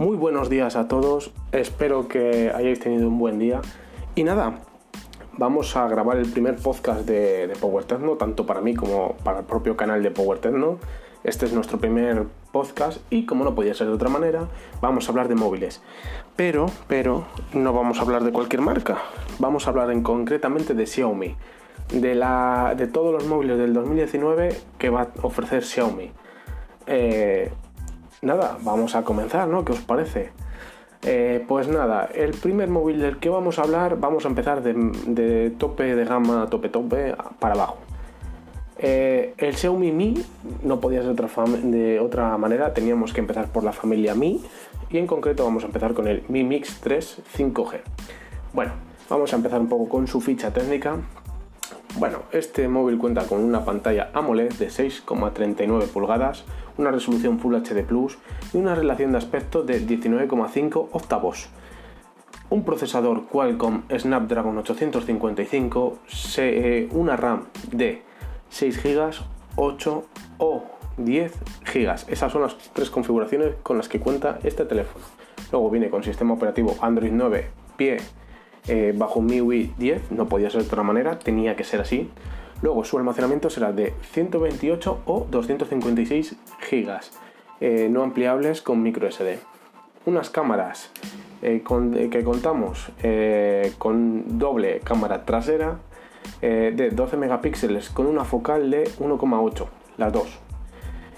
[0.00, 3.60] Muy buenos días a todos, espero que hayáis tenido un buen día.
[4.14, 4.60] Y nada,
[5.36, 9.44] vamos a grabar el primer podcast de, Power Techno, tanto para mí como para el
[9.44, 10.78] propio canal de Power Techno.
[11.22, 14.48] Este es nuestro primer podcast y como no podía ser de otra manera,
[14.80, 15.82] vamos a hablar de móviles.
[16.34, 19.02] Pero, pero, no vamos a hablar de cualquier marca,
[19.38, 21.36] vamos a hablar en concretamente de Xiaomi.
[21.92, 26.10] De, la, de todos los móviles del 2019 que va a ofrecer Xiaomi.
[26.86, 27.52] Eh,
[28.22, 29.64] nada, vamos a comenzar, ¿no?
[29.64, 30.30] ¿Qué os parece?
[31.02, 35.52] Eh, pues nada, el primer móvil del que vamos a hablar, vamos a empezar de,
[35.58, 37.78] tope de gama, tope tope, para abajo.
[38.76, 40.22] Eh, el Xiaomi Mi
[40.62, 44.42] no podía ser de otra manera, teníamos que empezar por la familia Mi
[44.90, 47.80] y en concreto vamos a empezar con el Mi Mix 3 5G.
[48.52, 48.72] Bueno,
[49.08, 50.96] vamos a empezar un poco con su ficha técnica.
[51.96, 56.44] Bueno, este móvil cuenta con una pantalla AMOLED de 6,39 pulgadas,
[56.78, 58.16] una resolución Full HD Plus
[58.54, 61.48] y una relación de aspecto de 19,5 octavos.
[62.48, 65.98] Un procesador Qualcomm Snapdragon 855,
[66.38, 68.02] eh, una RAM de
[68.48, 69.10] 6 GB,
[69.56, 70.04] 8
[70.38, 70.64] o
[70.96, 71.32] 10
[71.74, 71.94] GB.
[72.08, 75.04] Esas son las tres configuraciones con las que cuenta este teléfono.
[75.52, 77.98] Luego viene con sistema operativo Android 9 pie
[78.68, 82.10] eh, bajo MIUI 10, no podía ser de otra manera, tenía que ser así.
[82.62, 86.36] Luego su almacenamiento será de 128 o 256
[86.70, 87.00] GB,
[87.60, 89.38] eh, no ampliables con micro SD.
[90.06, 90.90] Unas cámaras
[91.42, 91.62] eh,
[92.10, 92.90] que contamos
[93.78, 95.78] con doble cámara trasera
[96.40, 99.66] de 12 megapíxeles con una focal de 1,8,
[99.98, 100.49] las dos.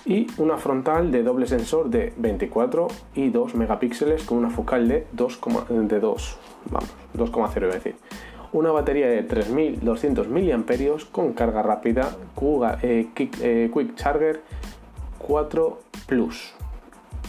[0.05, 5.06] Y una frontal de doble sensor de 24 y 2 megapíxeles con una focal de
[5.12, 6.39] 2, de 2
[6.70, 7.94] vamos, 2,0 decir.
[8.53, 12.17] Una batería de 3200 mAh con carga rápida
[12.83, 14.42] eh, eh, Quick Charger
[15.19, 16.55] 4 Plus.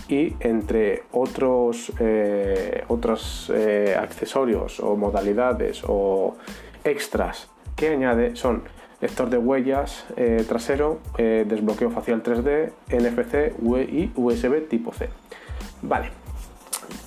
[0.10, 3.52] Y entre otros, eh, otros
[3.97, 6.36] accesorios o modalidades o
[6.84, 8.64] extras que añade son
[9.03, 10.06] lector de huellas
[10.47, 13.53] trasero, desbloqueo facial 3D, NFC
[13.91, 15.09] y USB tipo C.
[15.81, 16.12] Vale,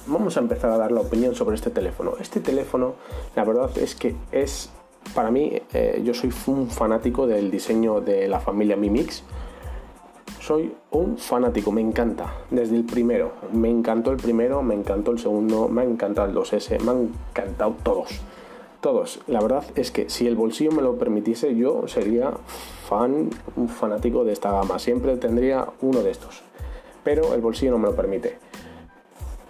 [0.07, 2.15] vamos a empezar a dar la opinión sobre este teléfono.
[2.21, 2.95] Este teléfono,
[3.35, 4.71] la verdad es que es,
[5.15, 9.23] para mí, eh, yo soy un fanático del diseño de la familia Mi Mix.
[10.41, 13.33] Soy un fanático, me encanta, desde el primero.
[13.53, 17.11] Me encantó el primero, me encantó el segundo, me ha encantado el 2S, me han
[17.31, 18.21] encantado todos.
[18.87, 19.19] Todos.
[19.27, 22.31] La verdad es que si el bolsillo me lo permitiese, yo sería
[22.89, 24.79] fan, un fanático de esta gama.
[24.79, 26.43] Siempre tendría uno de estos.
[27.03, 28.39] Pero el bolsillo no me lo permite.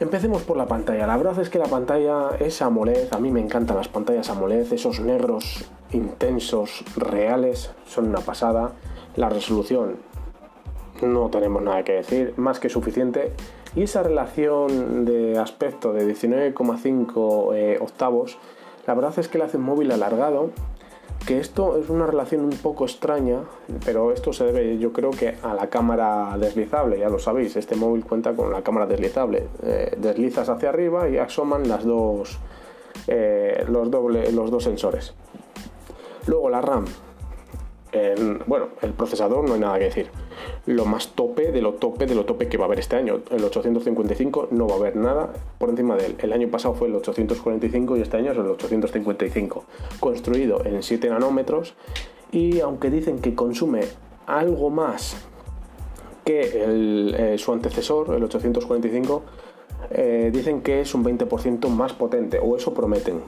[0.01, 1.07] Empecemos por la pantalla.
[1.07, 3.13] La verdad es que la pantalla es AMOLED.
[3.13, 4.73] A mí me encantan las pantallas AMOLED.
[4.73, 8.73] Esos negros intensos, reales, son una pasada.
[9.17, 9.97] La resolución,
[11.03, 13.33] no tenemos nada que decir, más que suficiente.
[13.75, 18.39] Y esa relación de aspecto de 19,5 eh, octavos,
[18.87, 20.51] la verdad es que le hace un móvil alargado
[21.27, 23.41] que esto es una relación un poco extraña,
[23.85, 27.75] pero esto se debe yo creo que a la cámara deslizable, ya lo sabéis, este
[27.75, 32.39] móvil cuenta con la cámara deslizable, eh, deslizas hacia arriba y asoman dos,
[33.09, 35.15] eh, los, los dos sensores.
[36.27, 36.85] Luego la RAM,
[38.47, 40.07] bueno, el procesador no hay nada que decir.
[40.67, 43.21] Lo más tope de lo tope de lo tope que va a haber este año.
[43.31, 46.17] El 855 no va a haber nada por encima de él.
[46.19, 49.65] El año pasado fue el 845 y este año es el 855.
[50.01, 51.75] Construido en 7 nanómetros
[52.33, 53.83] y aunque dicen que consume
[54.27, 55.17] algo más
[56.25, 59.23] que eh, su antecesor, el 845,
[59.91, 63.21] eh, dicen que es un 20% más potente, o eso prometen.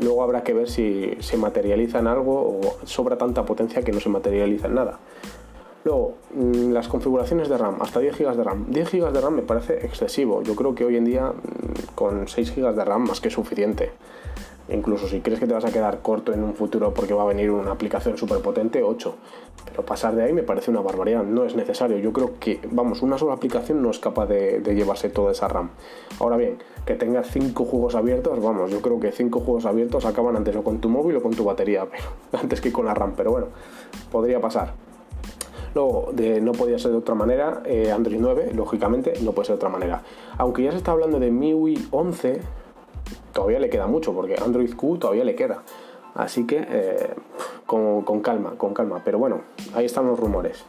[0.00, 4.00] Luego habrá que ver si se materializa en algo o sobra tanta potencia que no
[4.00, 4.98] se materializa en nada.
[5.84, 8.66] Luego, mm, las configuraciones de RAM, hasta 10 GB de RAM.
[8.68, 10.42] 10 GB de RAM me parece excesivo.
[10.42, 13.92] Yo creo que hoy en día mm, con 6 GB de RAM más que suficiente.
[14.68, 17.26] Incluso si crees que te vas a quedar corto en un futuro porque va a
[17.26, 19.14] venir una aplicación súper potente, 8.
[19.64, 21.98] Pero pasar de ahí me parece una barbaridad, no es necesario.
[21.98, 25.70] Yo creo que, vamos, una sola aplicación no es capaz de, llevarse toda esa RAM.
[26.20, 30.36] Ahora bien, que tengas 5 juegos abiertos, vamos, yo creo que 5 juegos abiertos acaban
[30.36, 31.86] antes o con tu móvil o con tu batería,
[32.30, 33.14] pero, antes que con la RAM.
[33.16, 33.48] Pero bueno,
[34.10, 34.74] podría pasar.
[35.74, 39.54] Luego, de, no podía ser de otra manera, eh, Android 9, lógicamente, no puede ser
[39.54, 40.02] de otra manera.
[40.36, 42.40] Aunque ya se está hablando de MIUI 11,
[43.32, 45.62] todavía le queda mucho, porque Android Q todavía le queda.
[46.14, 47.10] Así que eh,
[47.66, 49.02] con, calma, con calma.
[49.04, 49.40] Pero bueno,
[49.74, 50.64] ahí están los rumores.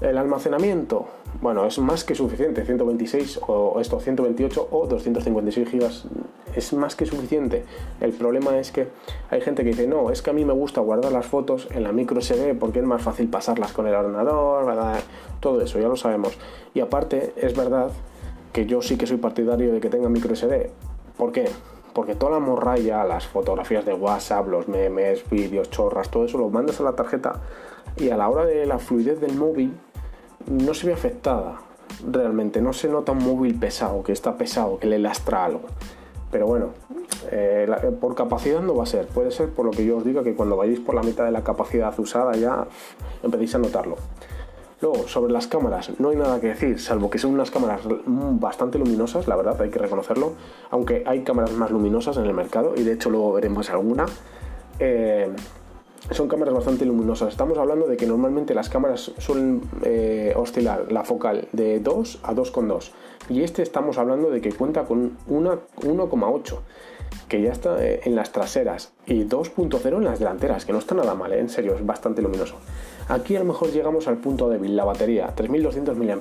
[0.00, 1.06] El almacenamiento,
[1.40, 2.64] bueno, es más que suficiente.
[2.64, 6.04] 126 o esto, 128 o 256 gigas
[6.54, 7.64] es más que suficiente.
[8.00, 8.88] El problema es que
[9.30, 11.84] hay gente que dice, no, es que a mí me gusta guardar las fotos en
[11.84, 14.66] la micro SD porque es más fácil pasarlas con el ordenador.
[15.40, 16.36] Todo eso, ya lo sabemos.
[16.74, 17.90] Y aparte, es verdad
[18.52, 20.70] que yo sí que soy partidario de que tenga micro SD.
[21.16, 21.48] ¿Por qué?
[21.92, 26.48] Porque toda la morralla, las fotografías de WhatsApp, los memes, vídeos, chorras, todo eso lo
[26.48, 27.40] mandas a la tarjeta
[27.96, 29.74] y a la hora de la fluidez del móvil
[30.46, 31.60] no se ve afectada
[32.10, 32.60] realmente.
[32.60, 35.62] No se nota un móvil pesado, que está pesado, que le lastra algo.
[36.30, 36.70] Pero bueno,
[37.30, 37.68] eh,
[38.00, 39.06] por capacidad no va a ser.
[39.06, 41.30] Puede ser por lo que yo os diga que cuando vayáis por la mitad de
[41.30, 42.66] la capacidad usada ya
[43.22, 43.96] empecéis a notarlo.
[44.82, 48.78] Luego, sobre las cámaras, no hay nada que decir, salvo que son unas cámaras bastante
[48.78, 50.32] luminosas, la verdad, hay que reconocerlo,
[50.70, 54.06] aunque hay cámaras más luminosas en el mercado y de hecho luego veremos alguna.
[54.80, 55.30] Eh,
[56.10, 57.28] son cámaras bastante luminosas.
[57.28, 62.34] Estamos hablando de que normalmente las cámaras suelen eh, oscilar la focal de 2 a
[62.34, 62.90] 2,2
[63.28, 66.58] y este estamos hablando de que cuenta con 1,8
[67.28, 70.94] que ya está eh, en las traseras y 2.0 en las delanteras, que no está
[70.94, 72.56] nada mal, en serio, es bastante luminoso.
[73.08, 76.16] Aquí a lo mejor llegamos al punto débil, la batería, 3200 mAh.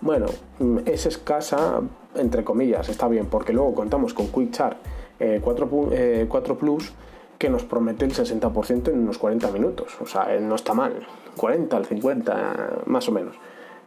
[0.00, 0.26] Bueno,
[0.58, 1.80] mm, es escasa,
[2.14, 4.76] entre comillas, está bien, porque luego contamos con Quick Charge
[5.40, 6.92] 4, eh, eh, Plus
[7.38, 9.96] que nos promete el 60% en unos 40 minutos.
[10.00, 11.06] O sea, eh, no está mal.
[11.36, 13.36] 40 al 50, más o menos.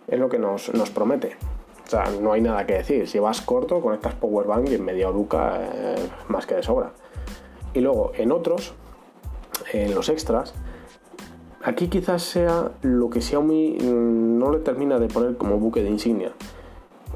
[0.07, 1.37] Es lo que nos, promete.
[1.87, 3.07] O sea, no hay nada que decir.
[3.07, 5.59] Si vas corto, conectas Powerbank y en media oruca
[6.27, 6.91] más que de sobra.
[7.73, 8.73] Y luego, en otros,
[9.71, 10.53] en los extras,
[11.67, 15.89] Aquí quizás sea lo que Xiaomi mm, no le termina de poner como buque de
[15.89, 16.31] insignia.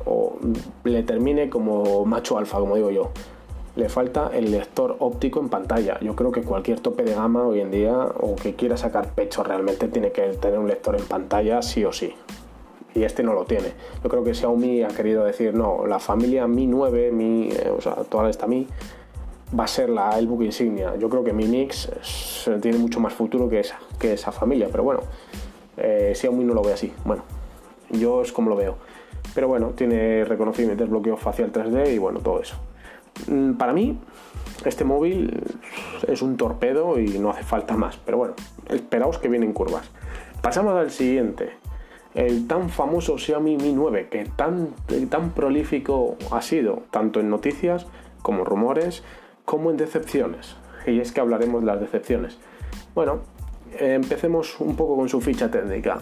[0.06, 0.40] O
[0.84, 3.12] le termine como macho alfa, como digo yo.
[3.78, 5.98] Le falta el lector óptico en pantalla.
[6.02, 9.42] Yo creo que cualquier tope de gama hoy en día o que quiera sacar pecho
[9.42, 12.14] realmente tiene que tener un lector en pantalla sí o sí.
[12.94, 13.70] Y este no lo tiene.
[14.04, 17.82] Yo creo que Xiaomi ha querido decir, no, la familia Mi 9, Mi, eh, o
[17.82, 18.68] sea, toda esta Mi,
[19.58, 20.96] va a ser la, el book insignia.
[20.98, 21.90] Yo creo que Mi Mix
[22.62, 25.02] tiene mucho más futuro que esa, que esa familia, pero bueno,
[25.78, 26.92] eh, Xiaomi no lo ve así.
[27.06, 27.24] Bueno,
[27.90, 28.76] yo es como lo veo.
[29.34, 32.56] Pero bueno, tiene reconocimiento, bloqueo facial 3D y bueno, todo eso.
[33.28, 33.98] Mm, para mí,
[34.66, 35.44] este móvil
[36.08, 37.98] es un torpedo y no hace falta más.
[37.98, 38.34] Pero bueno,
[38.68, 39.90] esperaos que vienen curvas.
[40.42, 41.61] Pasamos al siguiente.
[42.14, 44.70] El tan famoso Xiaomi Mi 9, que tan,
[45.10, 47.88] tan prolífico ha sido, tanto en noticias
[48.22, 49.04] como rumores,
[49.46, 50.58] como en decepciones.
[50.86, 52.38] Y es que hablaremos de las decepciones.
[52.94, 53.22] Bueno,
[53.80, 56.00] empecemos un poco con su ficha técnica.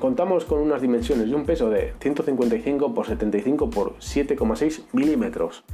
[0.00, 3.64] Contamos con unas dimensiones y un peso de 155 x 75
[3.98, 5.64] x 7,6 milímetros.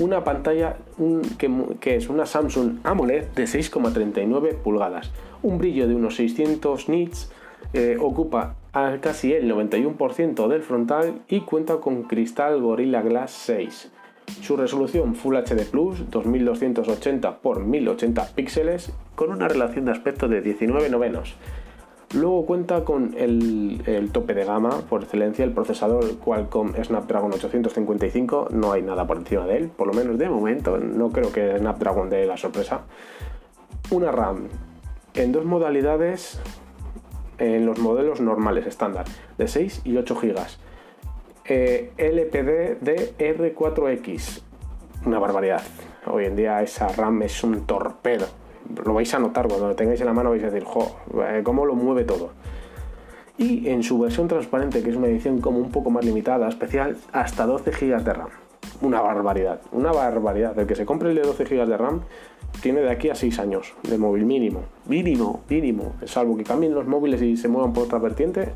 [0.00, 0.76] Una pantalla
[1.38, 5.10] que, es una Samsung AMOLED de 6,39 pulgadas.
[5.42, 7.32] Un brillo de unos 600 nits.
[7.72, 13.92] Eh, ocupa casi el 91% del frontal y cuenta con cristal Gorilla Glass 6
[14.42, 20.40] su resolución Full HD Plus 2280 x 1080 píxeles con una relación de aspecto de
[20.40, 21.34] 19 novenos.
[22.14, 28.72] Luego cuenta con el, tope de gama por excelencia, el procesador Qualcomm Snapdragon 855, no
[28.72, 32.08] hay nada por encima de él, por lo menos de momento, no creo que Snapdragon
[32.08, 32.82] dé la sorpresa.
[33.90, 34.48] Una RAM
[35.14, 36.40] en dos modalidades
[37.38, 39.06] en los modelos normales estándar,
[39.36, 40.38] de 6 y 8 GB
[41.48, 44.42] eh, LPD de R4X.
[45.06, 45.62] Una barbaridad.
[46.06, 48.26] Hoy en día esa RAM es un torpedo.
[48.84, 51.40] Lo vais a notar cuando lo tengáis en la mano, vais a decir, jo, eh,
[51.42, 52.32] cómo lo mueve todo.
[53.38, 56.98] Y en su versión transparente, que es una edición como un poco más limitada, especial,
[57.12, 58.28] hasta 12 GB de RAM.
[58.82, 60.58] Una barbaridad, una barbaridad.
[60.58, 62.02] El que se compre el de 12 GB de RAM
[62.62, 64.62] tiene de aquí a 6 años de móvil mínimo.
[64.86, 65.94] Mínimo, mínimo.
[66.06, 68.52] Salvo que cambien los móviles y se muevan por otra vertiente,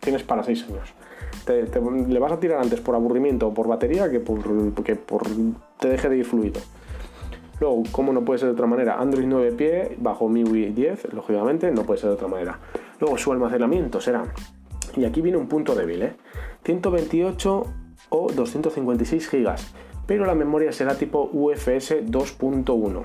[0.00, 0.94] tienes para 6 años
[1.44, 5.22] te, le vas a tirar antes por aburrimiento o por batería que por, que por
[5.78, 6.60] te deje de ir fluido.
[7.60, 11.70] Luego, como no puede ser de otra manera, Android 9 pie bajo MIUI 10, lógicamente,
[11.70, 12.58] no puede ser de otra manera.
[12.98, 14.24] Luego, su almacenamiento será,
[14.96, 16.14] y aquí viene un punto débil, ¿eh?
[16.64, 17.64] 128
[18.08, 19.54] o 256 GB,
[20.06, 23.04] pero la memoria será tipo UFS 2.1.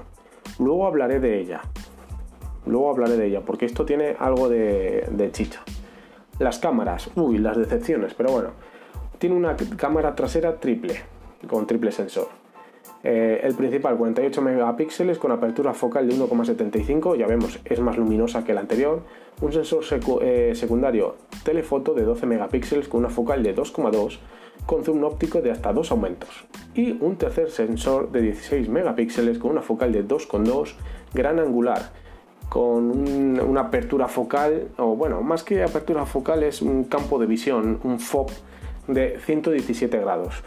[0.57, 1.61] Luego hablaré de ella.
[2.65, 5.61] Luego hablaré de ella, porque esto tiene algo de chicha.
[6.39, 8.49] Las cámaras, uy, las decepciones, pero bueno.
[9.17, 10.95] Tiene una cámara trasera triple,
[11.47, 12.29] con triple sensor.
[13.03, 18.43] Eh, el principal 48 megapíxeles con apertura focal de 1,75, ya vemos, es más luminosa
[18.43, 19.03] que el anterior.
[19.41, 19.83] Un sensor
[20.21, 24.19] eh, secundario telefoto de 12 megapíxeles con una focal de 2,2
[24.69, 26.29] con zoom óptico de hasta dos aumentos.
[26.75, 30.75] Y un tercer sensor de 16 megapíxeles con una focal de 2,2
[31.11, 31.89] gran angular
[32.49, 33.07] con
[33.39, 37.99] una apertura focal, o bueno, más que apertura focal es un campo de visión, un
[37.99, 38.29] FOB
[38.87, 40.43] de 117 grados.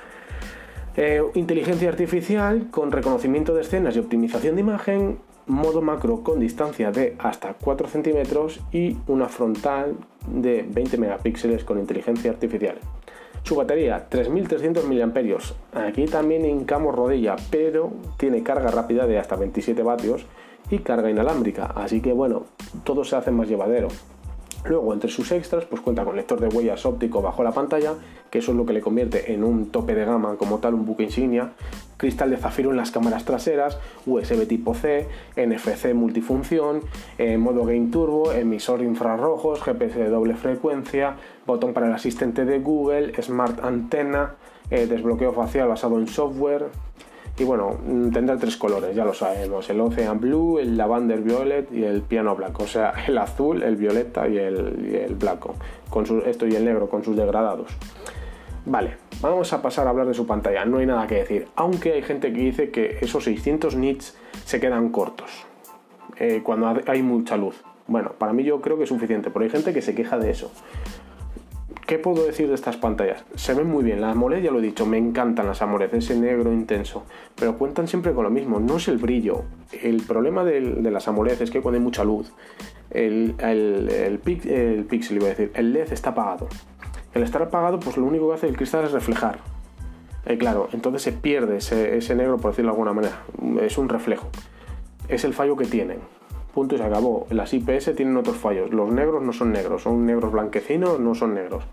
[0.97, 6.93] Eh, inteligencia artificial con reconocimiento de escenas y optimización de imagen, modo macro con distancia
[6.93, 9.97] de hasta 4 centímetros y una frontal
[10.29, 12.79] de 20 megapíxeles con inteligencia artificial.
[13.45, 15.87] Su batería, 3300 mAh.
[15.87, 20.27] Aquí también hincamos rodilla, pero tiene carga rápida de hasta 27 vatios
[20.71, 22.45] y carga inalámbrica, así que bueno,
[22.85, 23.89] todo se hace más llevadero.
[24.65, 27.95] Luego, entre sus extras, pues cuenta con lector de huellas óptico bajo la pantalla,
[28.31, 30.87] que eso es lo que le convierte en un tope de gama como tal, un
[30.87, 31.53] buque insignia,
[31.97, 36.81] cristal de zafiro en las cámaras traseras, USB tipo C, NFC multifunción,
[37.19, 42.61] eh, modo Game Turbo, emisor infrarrojos, GPS de doble frecuencia, botón para el asistente de
[42.61, 44.37] Google, Smart Antena,
[44.71, 46.71] eh, desbloqueo facial basado en software,
[47.39, 51.73] y bueno, mm, tendrá tres colores, ya lo sabemos, el Ocean Blue, el Lavender Violet
[51.73, 55.55] y el Piano Black, o sea, el azul, el violeta y el, el blanco,
[55.89, 57.69] con su, esto y el negro con sus degradados.
[58.65, 61.95] Vale, vamos a pasar a hablar de su pantalla, no hay nada que decir, aunque
[61.95, 65.47] hay gente que dice que esos 600 nits se quedan cortos
[66.19, 67.63] eh, cuando hay mucha luz.
[67.89, 70.31] Bueno, para mí yo creo que es suficiente, pero hay gente que se queja de
[70.31, 70.53] eso.
[71.93, 73.23] ¿Qué puedo decir de estas pantallas?
[73.35, 76.17] Se ven muy bien, las AMOLED ya lo he dicho, me encantan las AMOLED, ese
[76.17, 79.43] negro intenso, pero cuentan siempre con lo mismo, no es el brillo.
[79.83, 82.33] El problema de, las AMOLED es que cuando hay mucha luz,
[82.89, 86.49] el, el, pixel, iba a decir, el LED está apagado.
[87.13, 89.41] El estar apagado, pues lo único que hace el cristal es reflejar.
[90.25, 93.23] Eh, claro, entonces se pierde ese negro, por decirlo de alguna manera,
[93.61, 94.31] es un reflejo.
[95.09, 95.99] Es el fallo que tienen
[96.53, 97.27] punto y se acabó.
[97.31, 98.71] Las IPS tienen otros fallos.
[98.71, 101.65] Los negros no son negros, son negros blanquecinos, no son negros.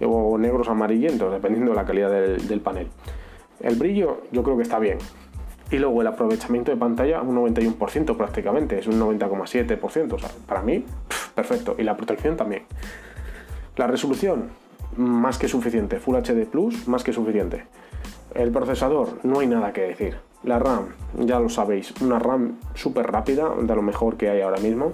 [0.00, 2.88] O negros amarillentos, dependiendo de la calidad del, panel.
[3.60, 4.98] El brillo yo creo que está bien.
[5.70, 10.12] Y luego el aprovechamiento de pantalla un 91% prácticamente, es un 90,7%.
[10.12, 10.84] O sea, para mí,
[11.34, 11.74] perfecto.
[11.78, 12.62] Y la protección también.
[13.76, 14.50] La resolución,
[14.96, 15.98] más que suficiente.
[15.98, 17.64] Full HD Plus, más que suficiente.
[18.34, 20.16] El procesador, no hay nada que decir.
[20.44, 24.60] La RAM, ya lo sabéis, una RAM súper rápida, de lo mejor que hay ahora
[24.60, 24.92] mismo.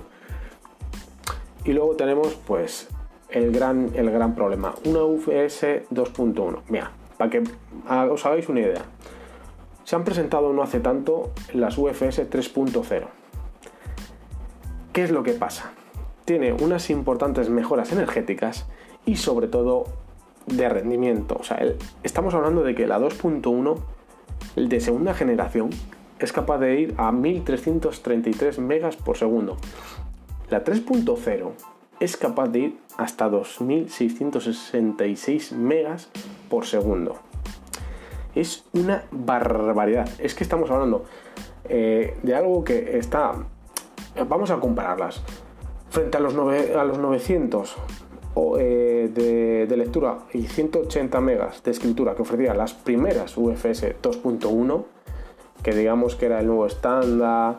[1.65, 2.89] Y luego tenemos pues
[3.31, 6.61] el gran, el gran problema, una UFS 2.1.
[6.69, 7.43] Mira, para que
[8.11, 8.83] os hagáis una idea.
[9.85, 13.07] Se han presentado no hace tanto las UFS 3.0.
[14.93, 15.73] ¿Qué es lo que pasa?
[16.25, 18.67] Tiene unas importantes mejoras energéticas
[19.05, 19.87] y sobre todo
[20.47, 21.37] de rendimiento.
[21.41, 21.61] O sea,
[22.05, 24.00] estamos hablando de que la 2.1 el
[24.57, 25.71] de segunda generación
[26.19, 29.57] es capaz de ir a 1333 megas por segundo.
[30.51, 31.53] La 3.0
[32.01, 36.11] es capaz de ir hasta 2666 megas
[36.49, 37.19] por segundo.
[38.35, 40.09] Es una barbaridad.
[40.19, 41.05] Es que estamos hablando
[41.69, 43.35] eh, de algo que está...
[44.29, 45.23] Vamos a compararlas.
[45.91, 47.77] Frente a los, a los 900
[48.59, 54.85] eh, de, lectura y 180 megas de escritura que ofrecían las primeras UFS 2.1,
[55.63, 57.59] que digamos que era el nuevo estándar,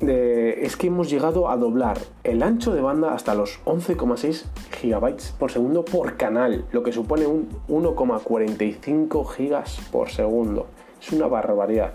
[0.00, 4.44] es que hemos llegado a doblar el ancho de banda hasta los 11,6
[4.82, 10.66] GB por segundo por canal, lo que supone un 1,45 GB por segundo.
[11.00, 11.94] Es una barbaridad.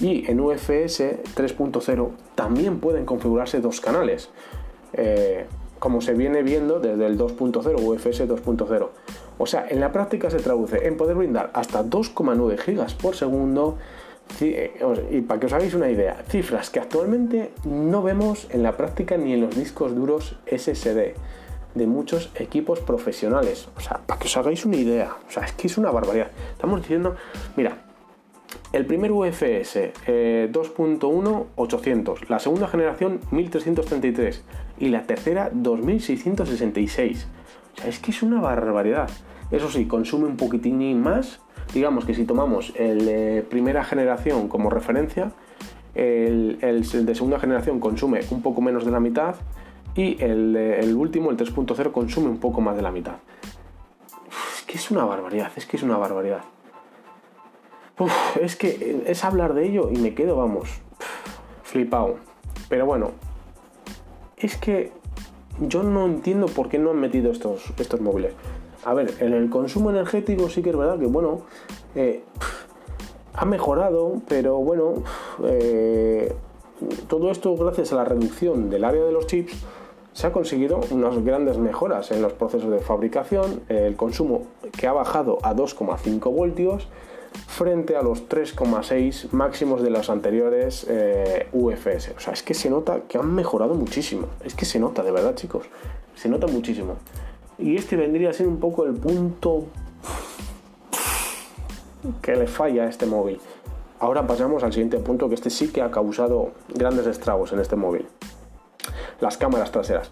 [0.00, 1.00] Y en UFS
[1.34, 4.30] 3.0 también pueden configurarse dos canales.
[4.92, 5.46] Eh,
[5.78, 8.88] como se viene viendo desde el 2.0 UFS 2.0.
[9.38, 13.78] O sea, en la práctica se traduce en poder brindar hasta 2,9 GB por segundo.
[14.40, 14.78] Eh,
[15.10, 19.16] y para que os hagáis una idea, cifras que actualmente no vemos en la práctica
[19.16, 21.14] ni en los discos duros SSD
[21.74, 23.68] de muchos equipos profesionales.
[23.76, 26.30] O sea, para que os hagáis una idea, o sea, es que es una barbaridad.
[26.52, 27.14] Estamos diciendo,
[27.56, 27.78] mira,
[28.72, 34.42] el primer UFS 2.1 800, la segunda generación 1333
[34.80, 37.26] y la tercera 2666.
[37.74, 39.10] O sea, es que es una barbaridad.
[39.50, 41.40] Eso sí, consume un poquitín más.
[41.72, 45.32] Digamos que si tomamos el de primera generación como referencia,
[45.94, 49.34] el, de segunda generación consume un poco menos de la mitad
[49.94, 53.16] y el, el último, el 3.0, consume un poco más de la mitad.
[54.56, 56.42] es que es una barbaridad, es que es una barbaridad
[58.40, 60.68] es que es hablar de ello y me quedo, vamos,
[61.62, 62.16] flipado.
[62.68, 63.12] Pero bueno,
[64.40, 64.92] es que
[65.60, 68.32] yo no entiendo por qué no han metido estos, estos móviles.
[68.84, 71.42] A ver, en el consumo energético sí que es verdad que, bueno,
[71.94, 72.22] eh,
[73.34, 75.02] ha mejorado, pero bueno,
[75.44, 76.32] eh,
[77.08, 79.54] todo esto gracias a la reducción del área de los chips
[80.12, 84.92] se ha conseguido unas grandes mejoras en los procesos de fabricación, el consumo que ha
[84.92, 86.88] bajado a 2,5 voltios
[87.46, 92.14] frente a los 3,6 máximos de los anteriores eh, UFS.
[92.16, 94.28] O sea, es que se nota que han mejorado muchísimo.
[94.44, 95.66] Es que se nota, de verdad, chicos.
[96.14, 96.96] Se nota muchísimo.
[97.58, 99.64] Y este vendría a ser un poco el punto
[102.22, 103.40] que le falla a este móvil.
[104.00, 107.74] Ahora pasamos al siguiente punto, que este sí que ha causado grandes estragos en este
[107.74, 108.06] móvil.
[109.20, 110.10] Las cámaras traseras.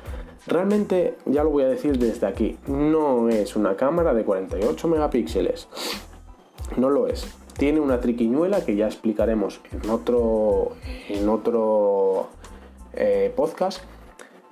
[0.48, 5.68] Realmente, ya lo voy a decir desde aquí, no es una cámara de 48 megapíxeles.
[6.76, 7.26] No lo es.
[7.56, 10.72] Tiene una triquiñuela que ya explicaremos en otro,
[11.08, 12.28] en otro
[12.92, 13.82] eh, podcast,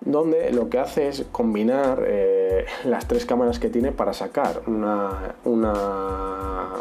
[0.01, 5.35] donde lo que hace es combinar eh, las tres cámaras que tiene para sacar una,
[5.45, 6.73] una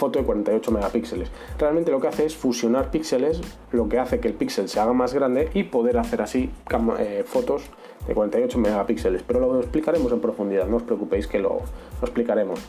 [0.00, 1.30] foto de 48 megapíxeles.
[1.58, 3.40] Realmente lo que hace es fusionar píxeles,
[3.70, 6.50] lo que hace que el píxel se haga más grande y poder hacer así
[6.98, 7.64] eh, fotos
[8.08, 9.22] de 48 megapíxeles.
[9.22, 11.60] Pero lo explicaremos en profundidad, no os preocupéis que lo,
[12.00, 12.60] explicaremos.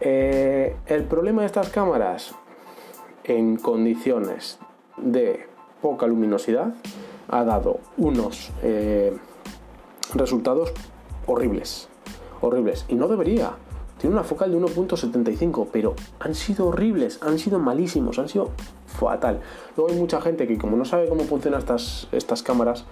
[0.00, 2.34] Eh, el problema de estas cámaras
[3.24, 4.58] en condiciones
[4.96, 5.46] de
[5.80, 6.74] poca luminosidad
[7.28, 9.16] ha dado unos eh,
[10.14, 10.72] resultados
[11.26, 11.88] horribles.
[12.40, 12.84] Horribles.
[12.88, 13.52] Y no debería.
[13.98, 18.50] Tiene una focal de 1.75, pero han sido horribles, han sido malísimos, han sido
[18.86, 19.40] fatal.
[19.76, 22.84] Luego hay mucha gente que como no sabe cómo funcionan estas, estas cámaras,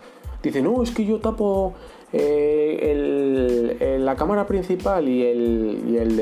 [0.43, 1.75] dice, no, es que yo tapo
[2.17, 6.21] eh, la cámara principal y el, y el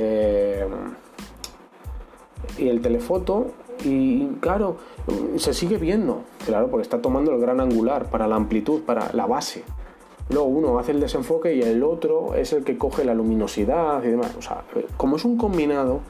[2.58, 3.52] y el telefoto
[3.84, 4.76] y claro,
[5.36, 9.26] se sigue viendo, claro, porque está tomando el gran angular para la amplitud, para la
[9.26, 9.64] base.
[10.30, 14.08] Luego uno hace el desenfoque y el otro es el que coge la luminosidad y
[14.08, 14.34] demás.
[14.38, 14.62] O sea,
[14.96, 16.00] como es un combinado,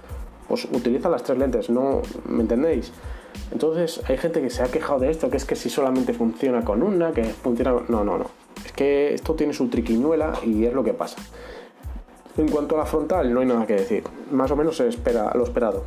[0.48, 2.02] pues utiliza las tres lentes, ¿no?
[2.28, 2.92] ¿Me entendéis?
[3.50, 6.62] Entonces hay gente que se ha quejado de esto, que es que si solamente funciona
[6.64, 7.72] con una, que funciona...
[7.88, 8.41] No, no, no.
[8.64, 11.16] Es que esto tiene su triquiñuela y es lo que pasa.
[12.36, 14.04] En cuanto a la frontal, no hay nada que decir.
[14.30, 15.84] Más o menos se espera lo esperado.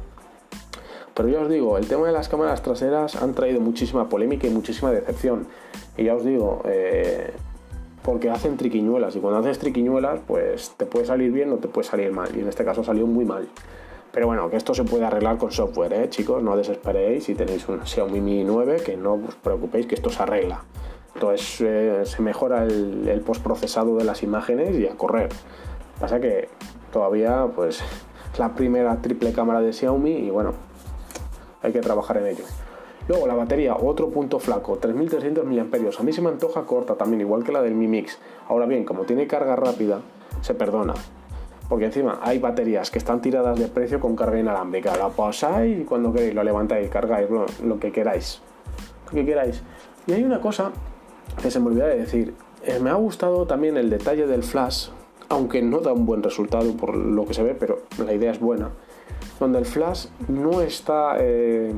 [1.14, 4.50] Pero ya os digo, el tema de las cámaras traseras han traído muchísima polémica y
[4.50, 5.48] muchísima decepción.
[5.98, 7.32] Y ya os digo, eh,
[8.06, 11.88] porque hacen triquiñuelas y cuando haces triquiñuelas pues te puede salir bien o te puede
[11.88, 13.48] salir mal y en este caso salió muy mal.
[14.12, 16.10] Pero bueno, que esto se puede arreglar con software, ¿eh?
[16.10, 20.10] chicos, no desesperéis si tenéis un Xiaomi Mi 9 que no os preocupéis que esto
[20.10, 20.64] se arregla.
[21.16, 25.30] Entonces eh, se mejora el, el postprocesado de las imágenes y a correr.
[26.00, 26.50] Pasa que
[26.92, 27.82] todavía pues
[28.34, 30.54] es la primera triple cámara de Xiaomi y bueno,
[31.62, 32.44] hay que trabajar en ello.
[33.08, 36.00] Luego la batería, otro punto flaco, 3300 mAh.
[36.00, 38.18] A mí se me antoja corta también, igual que la del Mi Mix.
[38.50, 40.02] Ahora bien, como tiene carga rápida,
[40.42, 40.96] se perdona.
[41.70, 44.96] Porque encima hay baterías que están tiradas de precio con carga inalámbrica.
[44.96, 48.42] La pasáis y cuando queréis lo levantáis, cargáis lo, lo que queráis.
[49.06, 49.62] Lo que queráis.
[50.08, 50.72] Y hay una cosa
[51.42, 52.34] que se me olvidó de decir.
[52.64, 54.90] Eh, me ha gustado también el detalle del flash,
[55.30, 58.40] aunque no da un buen resultado por lo que se ve, pero la idea es
[58.40, 58.72] buena.
[59.40, 61.18] Donde el flash no está...
[61.20, 61.74] Eh,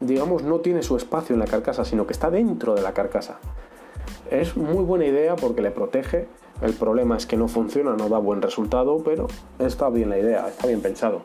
[0.00, 3.38] digamos, no tiene su espacio en la carcasa, sino que está dentro de la carcasa.
[4.30, 6.28] Es muy buena idea porque le protege.
[6.62, 10.48] El problema es que no funciona, no da buen resultado, pero está bien la idea,
[10.48, 11.22] está bien pensado.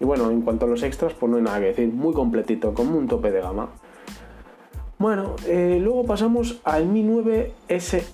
[0.00, 2.74] Y bueno, en cuanto a los extras, pues no hay nada que decir, muy completito,
[2.74, 3.70] como un tope de gama.
[5.04, 8.06] Bueno, eh, luego pasamos al Mi 9 SE.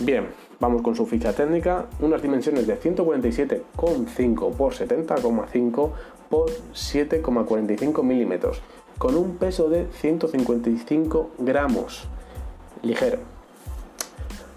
[0.00, 0.26] Bien,
[0.58, 5.90] vamos con su ficha técnica, unas dimensiones de 147,5 por 70,5
[6.28, 8.60] por 7,45 milímetros
[8.98, 12.08] con un peso de 155 gramos,
[12.82, 13.18] ligero.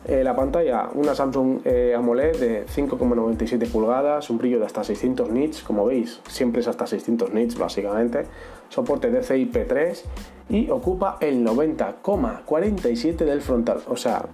[0.06, 5.30] Eh, la pantalla, una Samsung eh, AMOLED de 5,97 pulgadas, un brillo de hasta 600
[5.30, 8.26] nits, como veis, siempre es hasta 600 nits básicamente,
[8.70, 10.02] soporte DCI-P3
[10.50, 14.26] y ocupa el 90,47 del frontal, o sea,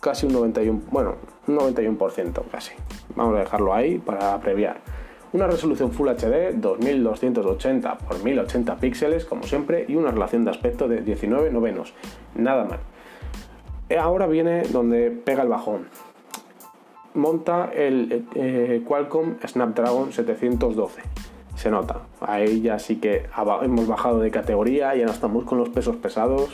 [0.00, 1.16] casi un 91, bueno,
[1.46, 2.72] un 91% casi.
[3.16, 4.80] Vamos a dejarlo ahí para abreviar.
[5.32, 10.86] Una resolución Full HD 2280 x 1080 píxeles, como siempre, y una relación de aspecto
[10.86, 11.92] de 19 novenos.
[12.36, 12.78] Nada mal.
[13.88, 15.88] Eh, ahora viene donde pega el bajón.
[17.14, 21.02] Monta el eh, Qualcomm Snapdragon 712.
[21.54, 22.00] Se nota.
[22.20, 23.26] Ahí ya sí que
[23.62, 26.50] hemos bajado de categoría, ya no estamos con los pesos pesados,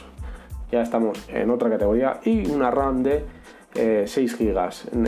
[0.71, 3.25] ya estamos en otra categoría y una RAM de
[3.75, 4.59] 6 GB,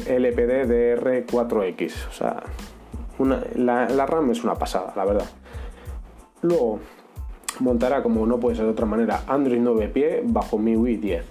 [0.09, 2.09] LPD DR4X.
[2.09, 2.43] O sea,
[3.57, 5.27] la, RAM es una pasada, la verdad.
[6.43, 6.81] Luego
[7.61, 11.25] montará, como no puede ser de otra manera, Android 9 pie bajo MIUI 10.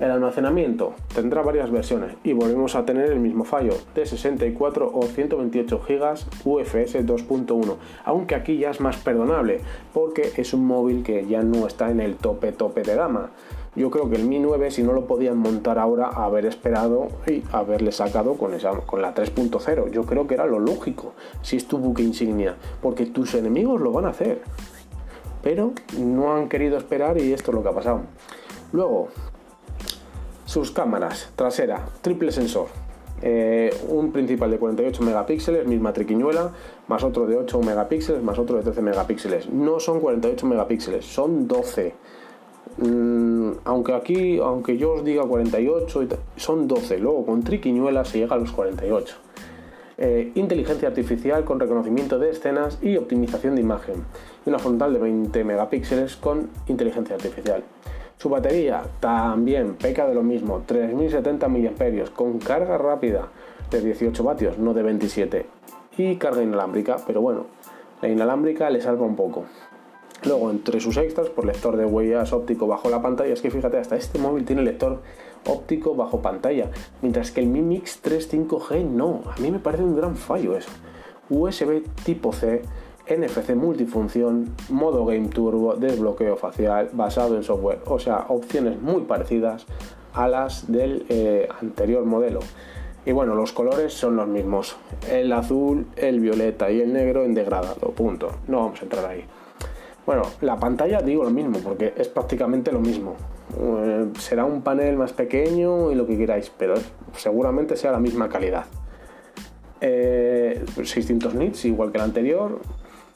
[0.00, 5.02] El almacenamiento tendrá varias versiones y volvemos a tener el mismo fallo de 64 o
[5.02, 6.12] 128 GB
[6.46, 9.60] UFS 2.1, aunque aquí ya es más perdonable
[9.92, 13.28] porque es un móvil que ya no está en el tope tope de gama.
[13.76, 17.42] Yo creo que el Mi 9 si no lo podían montar ahora haber esperado y
[17.52, 19.90] haberle sacado con, esa, con la 3.0.
[19.90, 23.92] Yo creo que era lo lógico si es tu buque insignia, porque tus enemigos lo
[23.92, 24.40] van a hacer.
[25.42, 28.00] Pero no han querido esperar y esto es lo que ha pasado.
[28.72, 29.08] Luego,
[30.50, 32.66] sus cámaras, trasera, triple sensor.
[33.22, 36.50] Eh, un principal de 48 megapíxeles, misma triquiñuela,
[36.88, 39.48] más otro de 8 megapíxeles, más otro de 13 megapíxeles.
[39.48, 41.94] No son 48 megapíxeles, son 12.
[42.78, 48.34] Mm, aunque aquí, aunque yo os diga 48, son 12, luego con triquiñuela se llega
[48.34, 49.14] a los 48.
[49.98, 54.02] Eh, inteligencia artificial con reconocimiento de escenas y optimización de imagen.
[54.44, 57.62] Y una frontal de 20 megapíxeles con inteligencia artificial.
[58.20, 63.28] Su batería también peca de lo mismo, 3070 mAh con carga rápida
[63.70, 65.46] de 18 vatios, no de 27.
[65.96, 67.46] Y carga inalámbrica, pero bueno,
[68.02, 69.46] la inalámbrica le salva un poco.
[70.26, 73.78] Luego, entre sus extras, por lector de huellas óptico bajo la pantalla, es que fíjate,
[73.78, 75.00] hasta este móvil tiene lector
[75.46, 76.68] óptico bajo pantalla,
[77.00, 79.22] mientras que el Mi Mix 3 5G no.
[79.34, 80.68] A mí me parece un gran fallo eso.
[81.30, 82.60] USB tipo C,
[83.10, 89.66] NFC multifunción, modo Game Turbo, desbloqueo facial, basado en software, o sea, opciones muy parecidas
[90.14, 92.40] a las del eh, anterior modelo.
[93.04, 94.76] Y bueno, los colores son los mismos,
[95.10, 98.30] el azul, el violeta y el negro en degradado, punto.
[98.46, 99.24] No vamos a entrar ahí.
[100.04, 103.16] Bueno, la pantalla digo lo mismo, porque es prácticamente lo mismo.
[103.58, 106.74] Eh, será un panel más pequeño y lo que queráis, pero
[107.16, 108.66] seguramente sea la misma calidad.
[109.80, 112.60] 600 eh, nits, igual que el anterior,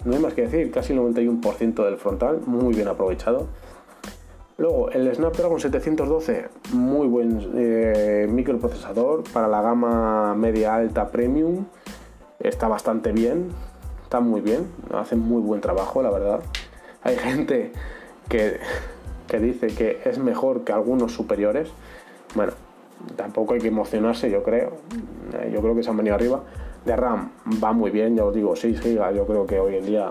[0.04, 3.46] no hay más que decir, casi el 91% del frontal, muy bien aprovechado.
[4.56, 11.64] Luego, el Snapdragon 712, muy buen eh, microprocesador para la gama media alta premium,
[12.38, 13.48] está bastante bien,
[14.04, 16.40] está muy bien, hace muy buen trabajo, la verdad.
[17.02, 17.72] Hay gente
[18.28, 18.60] que,
[19.40, 21.70] dice que es mejor que algunos superiores.
[22.34, 22.52] Bueno,
[23.16, 24.72] tampoco hay que emocionarse, yo creo.
[25.34, 26.42] Eh, yo creo que se han venido arriba.
[26.84, 27.30] De RAM
[27.62, 30.10] va muy bien, ya os digo, 6 GB, yo creo que hoy en día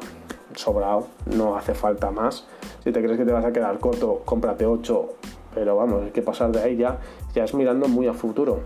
[0.55, 2.47] sobrado, no hace falta más.
[2.83, 5.09] Si te crees que te vas a quedar corto, cómprate 8,
[5.53, 6.99] pero vamos, hay que pasar de ahí ya,
[7.33, 8.59] ya es mirando muy a futuro.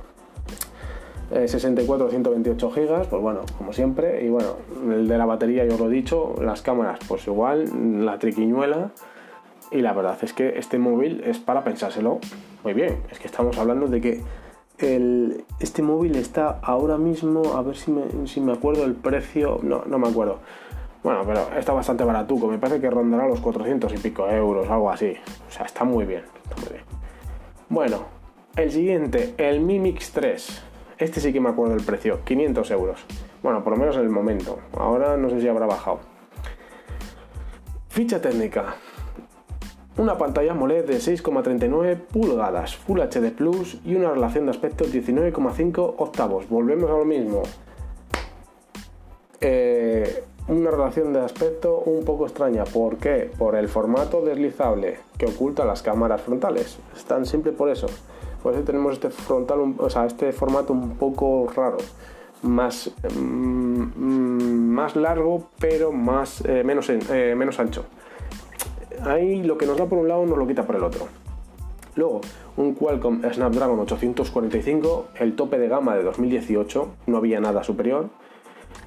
[1.30, 4.24] 64 128 gigas, pues bueno, como siempre.
[4.24, 4.56] Y bueno,
[4.90, 8.92] el de la batería ya os lo he dicho, las cámaras, pues igual, la triquiñuela.
[9.70, 12.20] Y la verdad es que este móvil es para pensárselo
[12.64, 13.04] muy bien.
[13.12, 14.24] Es que estamos hablando de que
[14.80, 19.60] el, este móvil está ahora mismo, a ver si me, si me acuerdo el precio,
[19.64, 20.40] no, no me acuerdo.
[21.04, 24.90] Bueno, pero está bastante baratuco, me parece que rondará los 400 y pico euros, algo
[24.90, 25.14] así.
[25.48, 26.84] O sea, está muy bien, está muy bien.
[27.70, 28.06] Bueno,
[28.56, 30.64] el siguiente, el Mi Mix 3.
[30.98, 33.06] Este sí que me acuerdo del precio, 500 euros.
[33.44, 34.60] Bueno, por lo menos en el momento.
[34.76, 36.00] Ahora no sé si habrá bajado.
[37.90, 38.76] Ficha técnica.
[39.98, 45.96] Una pantalla AMOLED de 6,39 pulgadas, Full HD Plus y una relación de aspecto 19,5
[45.98, 46.48] octavos.
[46.48, 47.42] Volvemos a lo mismo.
[49.42, 52.64] Eh, una relación de aspecto un poco extraña.
[52.64, 53.32] ¿Por qué?
[53.40, 56.78] Por el formato deslizable que oculta las cámaras frontales.
[56.96, 57.88] Es tan simple por eso.
[58.44, 61.78] Por eso tenemos este frontal, o sea, este formato un poco raro,
[62.44, 63.82] más, mm,
[64.70, 67.86] más largo, pero más, eh, menos, eh, menos ancho.
[69.04, 71.08] Ahí lo que nos da por un lado nos lo quita por el otro.
[71.96, 72.22] Luego,
[72.58, 78.10] un Qualcomm Snapdragon 845, el tope de gama de 2018, no había nada superior.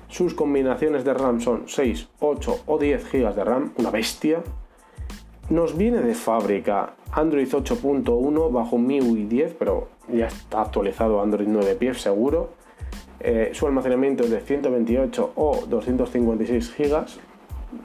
[0.09, 4.43] Sus combinaciones de RAM son 6, 8 o 10 GB de RAM, una bestia.
[5.49, 11.75] Nos viene de fábrica Android 8.1 bajo MIUI 10, pero ya está actualizado Android 9
[11.75, 12.51] pies seguro.
[13.19, 17.07] Eh, su almacenamiento es de 128 o 256 GB,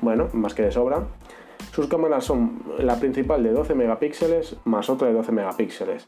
[0.01, 1.07] bueno, más que de sobra.
[1.71, 6.07] Sus cámaras son la principal de 12 megapíxeles más otra de 12 megapíxeles.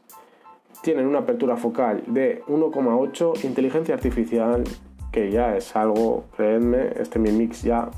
[0.82, 4.64] Tienen una apertura focal de 1,8, inteligencia artificial,
[5.12, 7.90] que ya es algo, creedme, este Mi Mix ya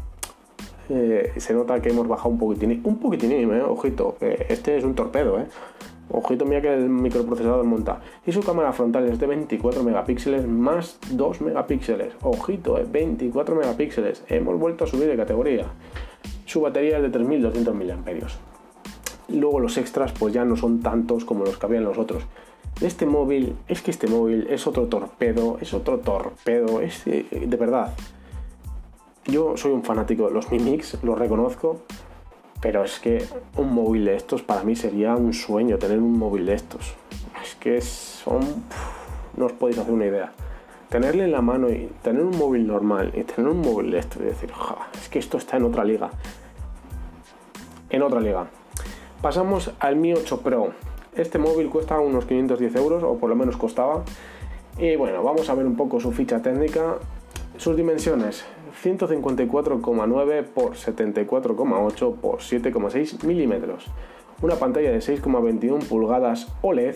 [0.88, 4.94] eh, se nota que hemos bajado un poquitín, un poquitín, eh, ojito, este es un
[4.94, 5.46] torpedo, eh.
[6.12, 8.00] Ojito, mira que el microprocesador monta.
[8.26, 12.14] Y su cámara frontal es de 24 megapíxeles más 2 megapíxeles.
[12.22, 14.24] Ojito, 24 megapíxeles.
[14.28, 15.66] Hemos vuelto a subir de categoría.
[16.50, 18.28] Su batería es de 3200 mAh.
[19.28, 22.24] Luego los extras pues ya no son tantos como los que había en los otros.
[22.80, 27.94] Este móvil, es que este móvil es otro torpedo, es otro torpedo, es de verdad
[29.26, 31.82] yo soy un fanático de los Mi Mix, lo reconozco,
[32.60, 33.24] pero es que
[33.56, 36.94] un móvil de estos para mí sería un sueño tener un móvil de estos.
[37.40, 38.40] Es que son.
[39.36, 40.32] no os podéis hacer una idea.
[40.88, 44.20] Tenerle en la mano y tener un móvil normal y tener un móvil de estos
[44.20, 44.50] y decir,
[45.00, 46.10] es que esto está en otra liga.
[47.90, 48.46] En otra liga.
[49.20, 50.72] Pasamos al Mi 8 Pro.
[51.14, 54.04] Este móvil cuesta unos 510 euros, o por lo menos costaba.
[54.78, 56.98] Y bueno, vamos a ver un poco su ficha técnica.
[57.56, 58.44] Sus dimensiones,
[58.82, 63.86] 154,9 por 74,8 por 7,6 milímetros.
[64.40, 66.94] Una pantalla de 6,21 pulgadas OLED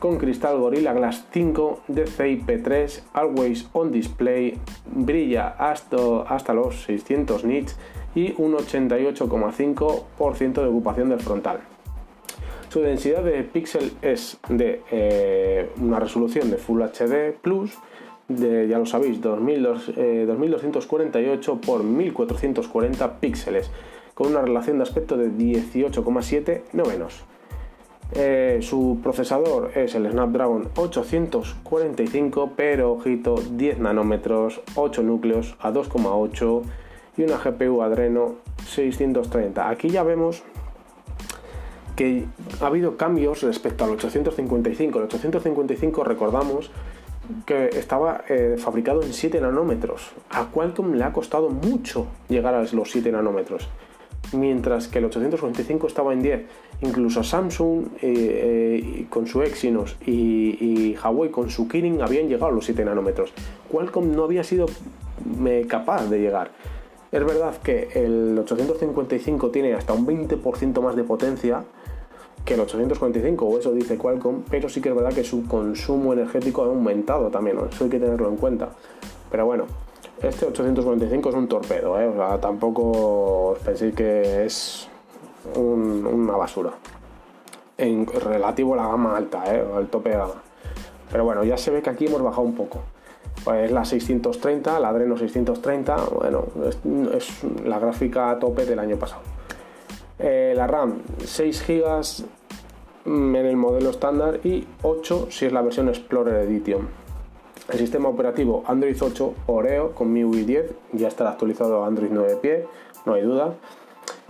[0.00, 7.44] con cristal Gorilla Glass 5 de DCI-P3 Always On Display, brilla hasta, hasta los 600
[7.44, 7.76] nits
[8.14, 11.60] y un 88,5% de ocupación del frontal.
[12.68, 17.78] Su densidad de píxel es de eh, una resolución de Full HD Plus,
[18.26, 23.70] de, ya lo sabéis, 2248 por 1440 píxeles,
[24.14, 27.24] con una relación de aspecto de 18,7 no menos.
[28.12, 36.62] Eh, su procesador es el Snapdragon 845, pero ojito, 10 nanómetros, 8 núcleos a 2,8
[37.16, 39.68] y una GPU Adreno 630.
[39.68, 40.42] Aquí ya vemos
[41.96, 42.24] que
[42.60, 44.98] ha habido cambios respecto al 855.
[44.98, 46.70] El 855 recordamos
[47.46, 50.12] que estaba eh, fabricado en 7 nanómetros.
[50.30, 53.68] A Qualcomm le ha costado mucho llegar a los 7 nanómetros,
[54.32, 56.42] mientras que el 845 estaba en 10.
[56.82, 62.52] Incluso Samsung eh, eh, con su Exynos y, Huawei con su Kirin habían llegado a
[62.52, 63.32] los 7 nanómetros.
[63.70, 64.66] Qualcomm no había sido
[65.68, 66.50] capaz de llegar.
[67.14, 71.62] Es verdad que el 855 tiene hasta un 20% más de potencia
[72.44, 76.12] que el 845, o eso dice Qualcomm, pero sí que es verdad que su consumo
[76.12, 78.70] energético ha aumentado también, eso hay que tenerlo en cuenta.
[79.30, 79.66] Pero bueno,
[80.20, 82.10] este 845 es un torpedo, ¿eh?
[82.40, 84.88] tampoco os penséis que es
[85.54, 86.72] una basura.
[87.78, 89.64] En relativo a la gama alta, ¿eh?
[89.76, 90.42] al tope de gama.
[91.12, 92.80] Pero bueno, ya se ve que aquí hemos bajado un poco.
[93.44, 96.46] Pues la 630, la Adreno 630, bueno,
[97.14, 99.20] es, la gráfica a tope del año pasado.
[100.18, 102.24] Eh, la RAM 6 GB
[103.06, 106.88] en el modelo estándar y 8 si es la versión Explorer Edition.
[107.70, 112.38] El sistema operativo Android 8 Oreo con MIUI 10 ya estará actualizado a Android 9
[112.40, 112.66] pie,
[113.04, 113.54] no hay duda.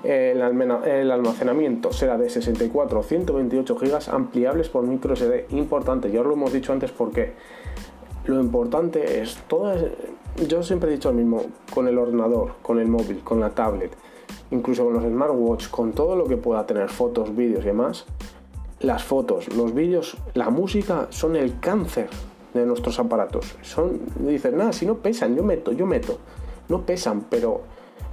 [0.03, 5.46] El, almacenamiento será de 64 o 128 GB ampliables por micro SD.
[5.50, 7.33] Importante, ya os lo hemos dicho antes porque
[8.27, 9.75] lo importante es todo.
[10.49, 13.93] Yo siempre he dicho lo mismo con el ordenador, con el móvil, con la tablet,
[14.51, 18.07] incluso con los smartwatch, con todo lo que pueda tener fotos, vídeos y demás.
[18.81, 22.09] Las fotos, los vídeos, la música son el cáncer
[22.53, 23.57] de nuestros aparatos.
[23.63, 26.19] Son, dicen, nada, si no pesan, yo meto, yo meto.
[26.69, 27.63] No pesan, pero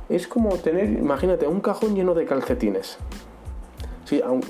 [0.10, 2.98] es como tener, imagínate, un cajón lleno de calcetines.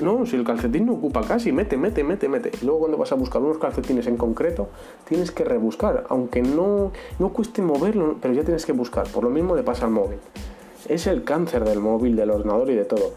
[0.01, 2.51] No, si el calcetín no ocupa casi, mete, mete, mete, mete.
[2.61, 4.69] Y luego cuando vas a buscar unos calcetines en concreto,
[5.07, 9.07] tienes que rebuscar, aunque no, no cueste moverlo, pero ya tienes que buscar.
[9.07, 10.17] Por lo mismo le pasa al móvil.
[10.87, 13.13] Es el cáncer del móvil, del ordenador y de todo.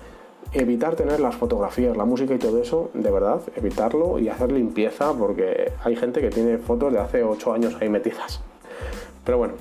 [0.52, 5.12] Evitar tener las fotografías, la música y todo eso, de verdad, evitarlo y hacer limpieza
[5.14, 8.40] porque hay gente que tiene fotos de hace 8 años ahí metidas.
[9.24, 9.54] Pero bueno,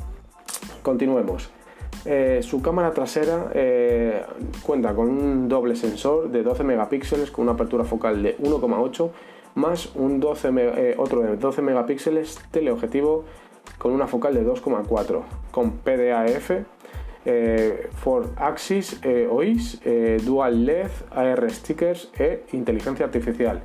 [0.84, 1.50] continuemos.
[2.06, 4.24] Eh, su cámara trasera eh,
[4.62, 9.10] cuenta con un doble sensor de 12 megapíxeles con una apertura focal de 1,8
[9.56, 13.24] más un 12 eh, otro de 12 megapíxeles teleobjetivo
[13.78, 16.52] con una focal de 2,4 con PDAF,
[17.94, 19.80] for Axis OIS,
[20.26, 23.64] Dual LED, AR stickers e inteligencia artificial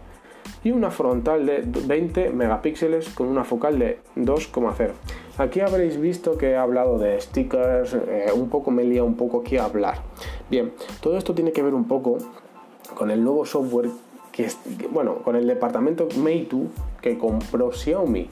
[0.69, 4.91] y una frontal de 20 megapíxeles con una focal de 2,0.
[5.39, 9.41] Aquí habréis visto que he hablado de stickers, eh, un poco me lía un poco
[9.41, 10.03] aquí a hablar.
[10.51, 12.19] Bien, todo esto tiene que ver un poco
[12.95, 13.89] con el nuevo software
[14.31, 14.49] que,
[14.91, 16.67] bueno, con el departamento Meitu
[17.01, 18.29] que compró Xiaomi.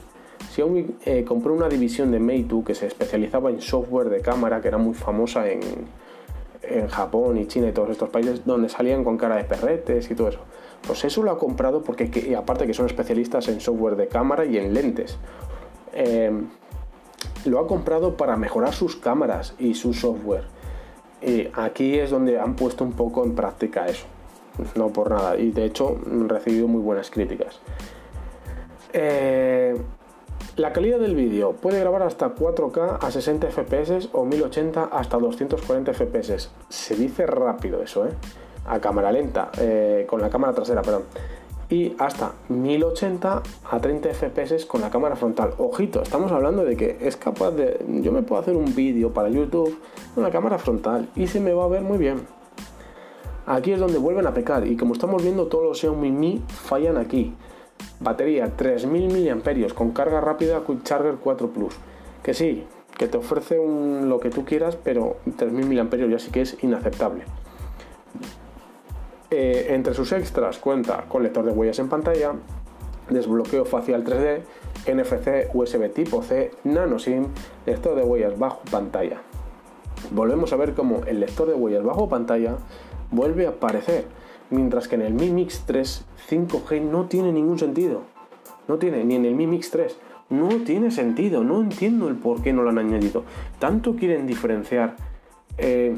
[0.51, 4.67] Xiaomi eh, compró una división de Meitu que se especializaba en software de cámara que
[4.67, 5.61] era muy famosa en,
[6.61, 10.13] en Japón y China y todos estos países donde salían con cara de perretes y
[10.13, 10.39] todo eso.
[10.85, 14.57] Pues eso lo ha comprado porque, aparte que son especialistas en software de cámara y
[14.57, 15.17] en lentes,
[15.93, 16.31] eh,
[17.45, 20.45] lo ha comprado para mejorar sus cámaras y su software.
[21.21, 24.05] Y aquí es donde han puesto un poco en práctica eso.
[24.75, 25.37] No por nada.
[25.37, 27.59] Y de hecho han recibido muy buenas críticas.
[28.93, 29.75] Eh,
[30.55, 35.93] la calidad del vídeo puede grabar hasta 4K a 60 FPS o 1080 hasta 240
[35.93, 36.49] FPS.
[36.69, 38.11] Se dice rápido eso, ¿eh?
[38.67, 41.03] A cámara lenta, eh, con la cámara trasera, perdón.
[41.69, 45.53] Y hasta 1080 a 30 FPS con la cámara frontal.
[45.57, 47.83] Ojito, estamos hablando de que es capaz de.
[48.01, 49.77] Yo me puedo hacer un vídeo para YouTube
[50.15, 52.21] con la cámara frontal y se me va a ver muy bien.
[53.45, 56.97] Aquí es donde vuelven a pecar y como estamos viendo todos los Xiaomi Mi fallan
[56.97, 57.33] aquí.
[57.99, 61.73] Batería 3000 mAh con carga rápida Quick Charger 4 Plus.
[62.23, 62.65] Que sí,
[62.97, 67.23] que te ofrece lo que tú quieras, pero 3000 mAh ya sí que es inaceptable.
[69.29, 72.33] Eh, entre sus extras cuenta con lector de huellas en pantalla,
[73.09, 74.41] desbloqueo facial 3D,
[74.87, 77.27] NFC USB tipo C, nano SIM,
[77.65, 79.21] lector de huellas bajo pantalla.
[80.11, 82.55] Volvemos a ver cómo el lector de huellas bajo pantalla
[83.11, 84.05] vuelve a aparecer
[84.49, 88.03] mientras que en el Mi Mix 3 5G no tiene ningún sentido.
[88.67, 89.97] No tiene, ni en el Mi Mix 3.
[90.29, 93.23] No tiene sentido, no entiendo el por qué no lo han añadido.
[93.59, 94.95] Tanto quieren diferenciar
[95.57, 95.95] eh,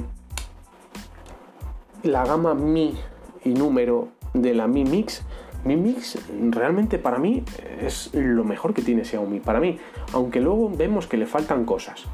[2.04, 2.96] la gama Mi
[3.44, 5.24] y número de la Mi Mix.
[5.66, 6.18] Mi Mix
[6.52, 7.44] realmente para mí
[7.82, 9.40] es lo mejor que tiene Xiaomi.
[9.40, 9.78] Para mí,
[10.14, 12.06] aunque luego vemos que le faltan cosas.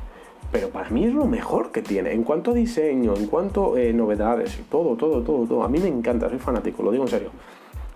[0.52, 2.14] Pero para mí es lo mejor que tiene.
[2.14, 5.64] En cuanto a diseño, en cuanto a eh, novedades, todo, todo, todo, todo.
[5.64, 7.30] A mí me encanta, soy fanático, lo digo en serio.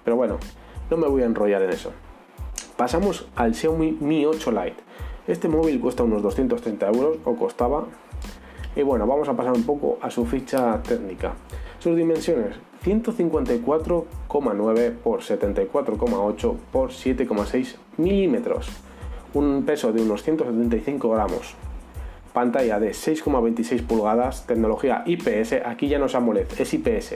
[0.04, 0.38] Pero bueno,
[0.90, 1.92] no me voy a enrollar en eso.
[2.76, 4.84] Pasamos al Xiaomi Mi 8 Lite.
[5.28, 7.86] Este móvil cuesta unos 230 euros, o costaba.
[8.76, 11.34] Y bueno, vamos a pasar un poco a su ficha técnica.
[11.80, 18.70] Sus dimensiones, 154,9 por 74,8 por 7,6 milímetros.
[19.34, 21.56] Un peso de unos 175 gramos.
[22.34, 27.16] Pantalla de 6,26 pulgadas, tecnología IPS, aquí ya no es AMOLED, es IPS.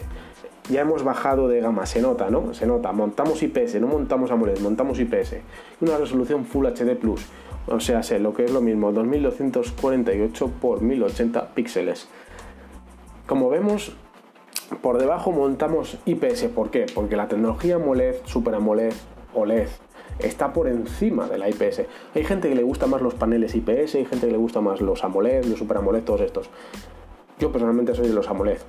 [0.70, 2.54] Ya hemos bajado de gama, se nota, ¿no?
[2.54, 5.38] Se nota, montamos IPS, no montamos AMOLED, montamos IPS.
[5.82, 7.26] Una resolución Full HD Plus,
[7.68, 12.08] o sea, sé lo que es lo mismo, 2248 por 1080 píxeles.
[13.28, 13.96] Como vemos,
[14.82, 16.86] por debajo montamos IPS, ¿por qué?
[16.94, 18.94] Porque la tecnología AMOLED, Super AMOLED,
[19.34, 19.68] OLED,
[20.20, 21.84] está por encima de la IPS.
[22.16, 24.82] Hay gente que le gusta más los paneles IPS, hay gente que le gusta más
[24.82, 26.50] los AMOLED, los Super AMOLED, todos estos.
[27.40, 28.60] Yo personalmente soy de los AMOLED.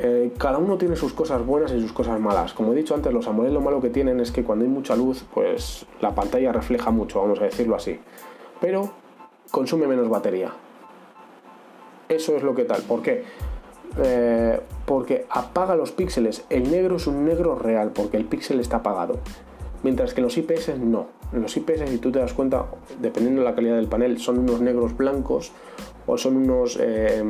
[0.00, 2.52] Eh, cada uno tiene sus cosas buenas y sus cosas malas.
[2.52, 4.94] Como he dicho antes, los AMOLED lo malo que tienen es que cuando hay mucha
[4.94, 7.98] luz, pues la pantalla refleja mucho, vamos a decirlo así.
[8.60, 8.90] Pero
[9.50, 10.52] consume menos batería.
[12.08, 12.82] Eso es lo que tal.
[12.82, 13.24] ¿Por qué?
[13.96, 16.44] Eh, porque apaga los píxeles.
[16.50, 19.18] El negro es un negro real, porque el píxel está apagado.
[19.82, 21.06] Mientras que los IPS no.
[21.32, 22.66] Los IPS, si tú te das cuenta,
[23.00, 25.52] dependiendo de la calidad del panel, son unos negros blancos
[26.06, 27.22] o son unos eh,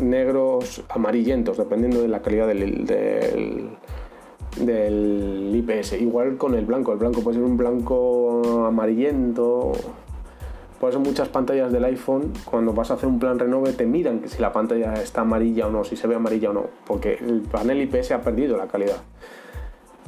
[0.00, 2.86] negros amarillentos, dependiendo de la calidad del,
[4.56, 6.00] del, IPS.
[6.00, 6.92] Igual con el blanco.
[6.92, 9.72] El blanco puede ser un blanco amarillento.
[10.80, 14.20] Por eso muchas pantallas del iPhone, cuando vas a hacer un plan renove, te miran
[14.20, 17.18] que si la pantalla está amarilla o no, si se ve amarilla o no, porque
[17.20, 18.96] el panel IPS ha perdido la calidad.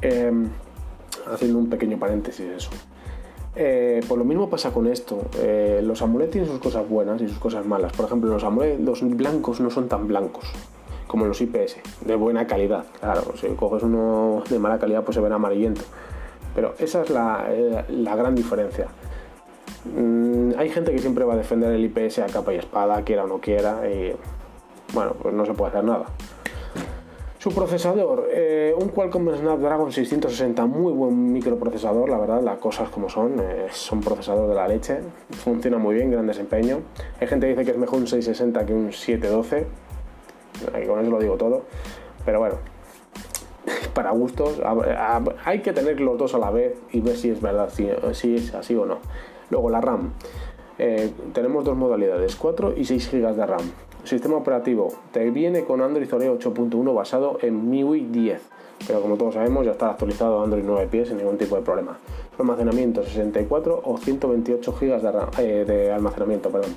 [0.01, 0.49] Em,
[1.31, 2.71] haciendo un pequeño paréntesis eso.
[3.55, 5.21] Eh, pues lo mismo pasa con esto.
[5.37, 7.93] Eh, los AMOLED tienen sus cosas buenas y sus cosas malas.
[7.93, 10.51] Por ejemplo, los AMOLED, los blancos no son tan blancos
[11.13, 12.85] como los IPS, de buena calidad.
[12.99, 15.81] Claro, si coges uno de mala calidad, pues se ven amarillento.
[16.55, 18.87] Pero esa es la, eh, gran diferencia.
[19.85, 23.25] Mm, hay gente que siempre va a defender el IPS a capa y espada, quiera
[23.25, 24.13] o no quiera, y
[24.93, 26.05] bueno, pues no se puede hacer nada.
[27.43, 33.09] Su procesador, eh, un Qualcomm Snapdragon 660, muy buen microprocesador, la verdad, las cosas como
[33.09, 34.99] son, eh, son procesador de la leche,
[35.31, 36.79] funciona muy bien, gran desempeño.
[37.19, 39.67] Hay gente que dice que es mejor un 660 que un 712,
[40.81, 41.63] y con eso lo digo todo,
[42.25, 42.55] pero bueno,
[43.93, 44.61] para gustos,
[45.43, 47.89] hay que tener los dos a la vez y ver si es verdad, si,
[48.35, 48.99] es así o no.
[49.53, 50.13] Luego la RAM,
[50.79, 53.61] eh, tenemos dos modalidades, 4 y 6 GB de RAM.
[54.03, 54.91] Sistema operativo.
[55.11, 58.41] Te viene con Android Oreo 8.1 basado en MIUI 10.
[58.87, 61.99] Pero como todos sabemos ya está actualizado Android 9 pies sin ningún tipo de problema.
[62.39, 66.49] almacenamiento 64 o 128 GB de, de almacenamiento.
[66.49, 66.71] Perdón.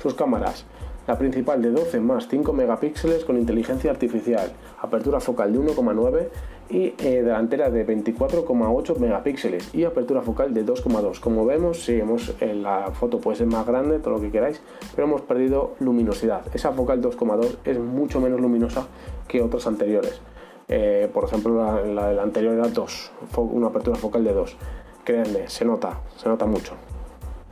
[0.00, 0.64] Sus cámaras.
[1.08, 6.28] La principal de 12 más 5 megapíxeles con inteligencia artificial, apertura focal de 1,9
[6.68, 11.20] y eh, delantera de 24,8 megapíxeles y apertura focal de 2,2.
[11.20, 14.60] Como vemos, si hemos, en la foto puede ser más grande, todo lo que queráis,
[14.94, 16.42] pero hemos perdido luminosidad.
[16.54, 18.86] Esa focal 2,2 es mucho menos luminosa
[19.28, 20.20] que otras anteriores.
[20.68, 24.56] Eh, por ejemplo, la, la, la, anterior era 2, una apertura focal de 2.
[25.04, 26.74] Créanme, se nota, se nota mucho.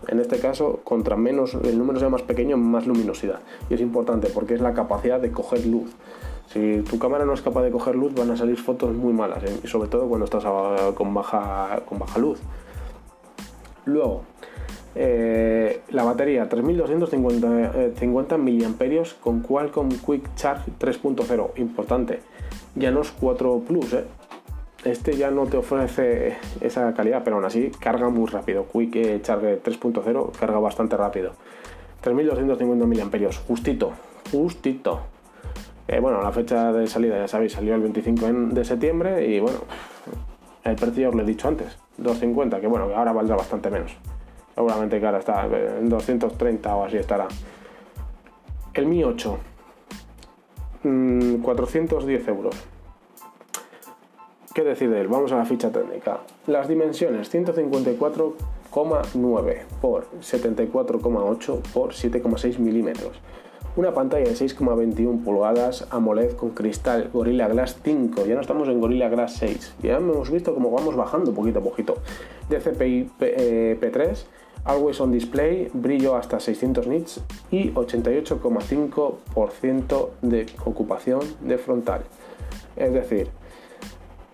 [0.09, 3.40] En este caso, contra menos el número sea más pequeño, más luminosidad.
[3.70, 5.94] Y es importante porque es la capacidad de coger luz.
[6.54, 9.42] Si tu cámara no es capaz de coger luz, van a salir fotos muy malas,
[9.42, 9.66] ¿eh?
[9.66, 10.44] sobre todo cuando estás
[10.94, 12.38] con baja, con baja luz.
[13.86, 14.22] Luego,
[14.94, 22.20] eh, la batería 3250 mAh con Qualcomm Quick Charge 3.0, importante.
[22.76, 24.04] Ya no es 4 Plus, ¿eh?
[24.84, 28.66] Este ya no te ofrece esa calidad, pero aún así carga muy rápido.
[28.72, 31.32] Quick Charge 3.0 carga bastante rápido.
[32.00, 33.90] 3250 mAh, justito,
[34.30, 35.13] justito.
[35.95, 39.59] Eh, bueno, la fecha de salida ya sabéis, salió el 25 de septiembre y bueno,
[40.64, 43.97] el precio os lo he dicho antes, 250, que bueno, que ahora valdrá bastante menos.
[44.57, 47.28] Seguramente que ahora está en 230 o así estará.
[48.72, 49.38] El Mi 8,
[50.82, 52.57] 410 euros
[54.53, 55.07] ¿Qué decir de él?
[55.07, 56.22] Vamos a la ficha técnica.
[56.49, 63.20] Las dimensiones 154,9 por 74,8 por 7,6 milímetros.
[63.77, 68.25] Una pantalla de 6,21 pulgadas AMOLED con cristal Gorilla Glass 5.
[68.25, 69.75] Ya no estamos en Gorilla Glass 6.
[69.83, 71.97] Ya hemos visto cómo vamos bajando poquito a poquito.
[72.49, 74.27] DCPI P3,
[74.64, 77.20] Always on Display, brillo hasta 600 nits
[77.51, 82.03] y 88,5% de ocupación de frontal.
[82.77, 83.27] Es decir,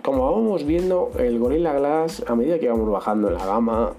[0.03, 3.93] como vamos viendo, el Gorilla Glass, a medida que vamos bajando en la gama,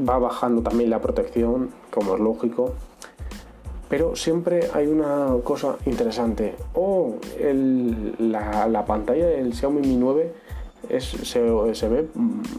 [0.00, 2.74] va bajando también la protección, como es lógico.
[3.90, 6.54] Pero siempre hay una cosa interesante.
[6.74, 7.16] O
[8.20, 10.32] la, pantalla del Xiaomi Mi 9
[11.00, 12.08] se, ve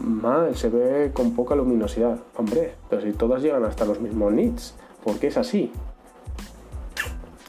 [0.04, 2.18] mal, se ve con poca luminosidad.
[2.36, 5.72] Hombre, pero si todas llegan hasta los mismos nits, ¿por qué es así?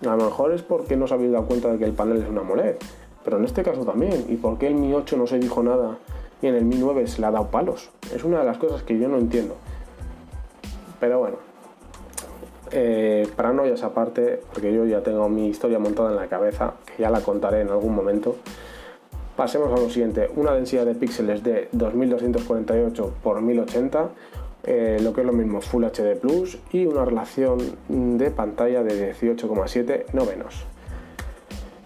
[0.01, 2.29] A lo mejor es porque no se habéis dado cuenta de que el panel es
[2.29, 2.77] una AMOLED.
[3.25, 4.25] Pero en este caso también.
[4.29, 5.97] ¿Y por qué el Mi 8 no se dijo nada
[6.41, 7.89] y en el Mi 9 se le ha dado palos?
[8.15, 9.55] Es una de las cosas que yo no entiendo.
[11.01, 11.35] Pero bueno,
[12.73, 17.09] eh, paranoias aparte, porque yo ya tengo mi historia montada en la cabeza, que ya
[17.09, 18.35] la contaré en algún momento.
[19.35, 24.09] Pasemos a lo siguiente, una densidad de píxeles de 2248 x 1080,
[25.01, 30.13] lo que es lo mismo Full HD Plus y una relación de pantalla de 18,7
[30.13, 30.65] novenos.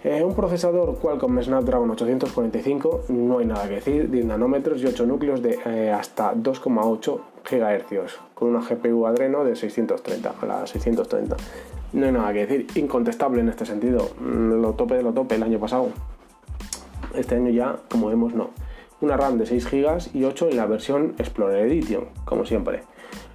[0.09, 5.05] Eh, un procesador Qualcomm Snapdragon 845, no hay nada que decir, 10 nanómetros y 8
[5.05, 11.35] núcleos de eh, hasta 2,8 GHz, con una GPU Adreno de 630, la 630.
[11.91, 15.35] No hay nada que decir, incontestable en este sentido, mm, lo tope de lo tope
[15.35, 15.89] el año pasado.
[17.13, 18.51] Este año ya, como vemos, no.
[19.01, 22.83] Una RAM de 6 GB y 8 en la versión Explorer Edition, como siempre.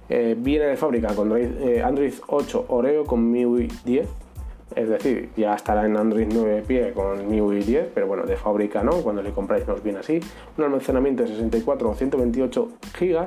[0.09, 4.22] Eh, viene de fábrica con Android 8 Oreo con MIUI 10
[4.75, 8.83] es decir, ya estará en Android 9 pie con MIUI 10, pero bueno, de fábrica
[8.83, 10.19] no, cuando le compráis nos viene así.
[10.57, 12.69] Un almacenamiento de 64 o 128
[12.99, 13.25] GB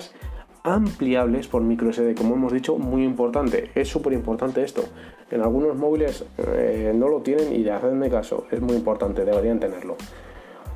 [0.67, 3.71] ampliables por microSD, como hemos dicho, muy importante.
[3.75, 4.83] Es súper importante esto.
[5.31, 9.97] En algunos móviles eh, no lo tienen y hacedme caso, es muy importante, deberían tenerlo.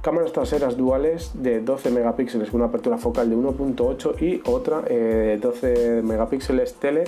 [0.00, 5.38] Cámaras traseras duales de 12 megapíxeles con una apertura focal de 1.8 y otra eh,
[5.40, 7.04] 12 megapíxeles tele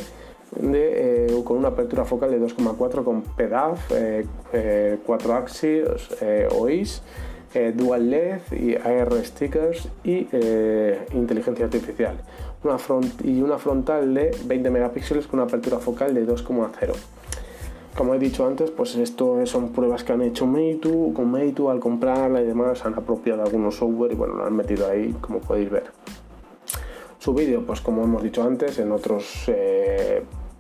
[0.61, 3.99] eh, con una apertura focal de 2,4 con PEDAF, 4
[4.53, 5.85] eh, eh, axis,
[6.51, 7.03] OIS,
[7.75, 10.27] Dual LED y AR stickers y
[11.13, 12.17] inteligencia artificial.
[12.65, 12.77] Una
[13.25, 16.93] y una frontal de 20 megapíxeles con una apertura focal de 2,0.
[17.97, 21.79] Como he dicho antes, pues esto son pruebas que han hecho Meitu, con Meitu al
[21.79, 25.71] comprarla y demás han apropiado algunos software y bueno, lo han metido ahí como podéis
[25.71, 25.85] ver.
[27.19, 29.47] Su vídeo, pues como hemos dicho antes, en otros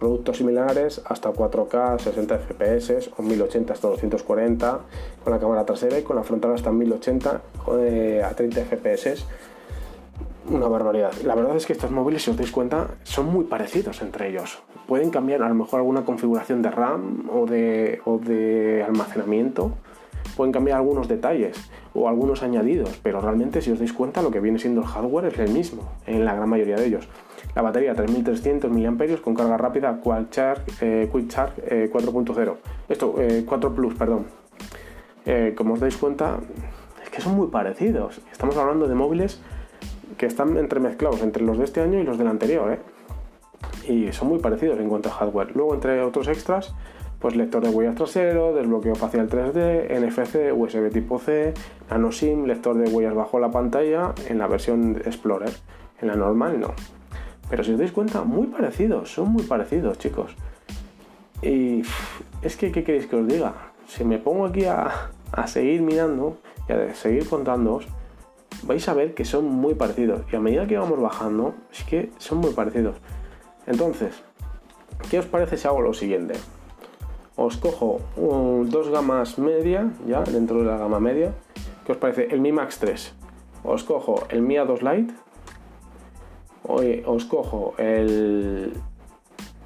[0.03, 4.81] productos similares hasta 4K 60 fps o 1080 hasta 240
[5.23, 7.41] con la cámara trasera y con la frontal hasta 1080
[7.79, 9.25] eh, a 30 fps
[10.51, 11.13] una barbaridad.
[11.25, 14.61] La verdad es que estos móviles, si os dais cuenta, son muy parecidos entre ellos.
[14.89, 19.71] Pueden cambiar a lo mejor alguna configuración de RAM o de, o de almacenamiento,
[20.37, 24.41] pueden cambiar algunos detalles o algunos añadidos, pero realmente si os dais cuenta lo que
[24.41, 27.09] viene siendo el hardware es el mismo en la gran mayoría de ellos.
[27.55, 32.53] La batería 3300 mAh con carga rápida Quick Charge, eh, Quick Charge 4.0.
[32.53, 32.57] Eh,
[32.89, 33.15] Esto,
[33.47, 34.27] 4 eh, Plus, perdón.
[35.57, 36.39] como os dais cuenta,
[37.03, 38.21] es que son muy parecidos.
[38.33, 39.41] Estamos hablando de móviles
[40.17, 42.79] que están entremezclados entre los de este año y los del anterior.
[43.87, 45.55] Y son muy parecidos en cuanto a hardware.
[45.55, 46.75] Luego, entre otros extras,
[47.19, 51.53] pues lector de huellas trasero, desbloqueo facial 3D, NFC, USB tipo C,
[51.91, 55.53] nano SIM, lector de huellas bajo la pantalla en la versión Explorer.
[56.01, 56.75] En la normal no.
[57.53, 60.33] Pero si os dais cuenta, muy parecidos, son muy parecidos, chicos.
[61.43, 61.83] Y
[62.41, 63.53] es que, ¿qué queréis que os diga?
[63.87, 65.11] Si me pongo aquí a,
[65.45, 67.87] seguir mirando y a seguir contándoos,
[68.63, 70.23] vais a ver que son muy parecidos.
[70.33, 72.97] Y a medida que vamos bajando, es que son muy parecidos.
[73.67, 74.23] Entonces,
[75.11, 76.37] ¿qué os parece si hago lo siguiente?
[77.37, 81.35] Os cojo dos gamas media, ya dentro de la gama media.
[81.85, 82.29] ¿Qué os parece?
[82.31, 83.13] El Mi Max 3.
[83.63, 85.13] Os cojo el Mi A2 Lite
[86.65, 88.73] Hoy os cojo el,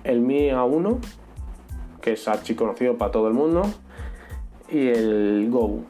[0.05, 0.99] el Mi A1,
[2.01, 3.63] que es archi conocido para todo el mundo,
[4.71, 5.83] y el Go.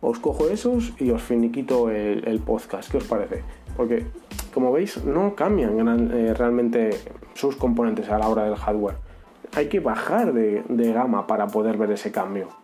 [0.00, 2.90] Os cojo esos y os finiquito el, podcast.
[2.90, 3.44] ¿Qué os parece?
[3.76, 4.06] Porque,
[4.52, 6.90] como veis, no cambian eh, realmente
[7.34, 8.96] sus componentes a la hora del hardware.
[9.54, 12.59] Hay que bajar de gama para poder ver ese cambio.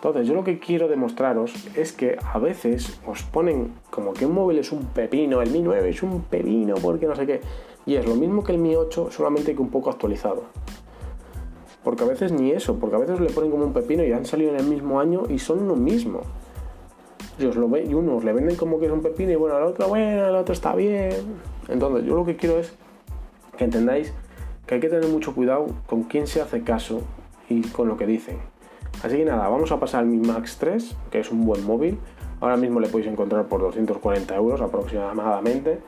[0.00, 4.32] Entonces, yo lo que quiero demostraros es que a veces os ponen como que un
[4.32, 7.42] móvil es un pepino, el Mi 9 es un pepino porque no sé qué,
[7.84, 10.44] y es lo mismo que el Mi 8, solamente que un poco actualizado.
[11.84, 14.24] Porque a veces ni eso, porque a veces le ponen como un pepino y han
[14.24, 16.22] salido en el mismo año y son lo mismo.
[17.38, 20.28] Y, os unos le venden como que es un pepino y bueno, el otro, bueno,
[20.28, 21.12] el otro está bien.
[21.68, 22.72] Entonces, yo lo que quiero es
[23.58, 24.14] que entendáis
[24.66, 27.02] que hay que tener mucho cuidado con quién se hace caso
[27.50, 28.38] y con lo que dicen.
[29.02, 31.98] Así que nada, vamos a pasar al Mi Max 3, que es un buen móvil.
[32.40, 35.80] Ahora mismo le podéis encontrar por 240 euros aproximadamente.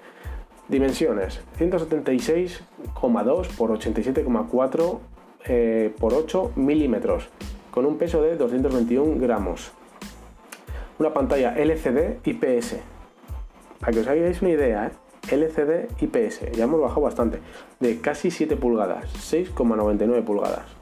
[0.68, 4.98] Dimensiones: 176,2 por 87,4
[5.44, 7.28] eh, por 8 milímetros,
[7.70, 9.72] con un peso de 221 gramos.
[10.98, 12.76] una pantalla LCD IPS.
[13.80, 14.90] Para que os hagáis una idea, ¿eh?
[15.34, 17.40] LCD IPS, ya hemos bajado bastante,
[17.80, 20.81] de casi 7 pulgadas, 6,99 pulgadas.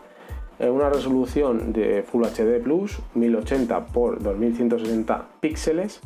[0.61, 6.01] Una resolución de Full HD Plus, 1080 x 2160 píxeles,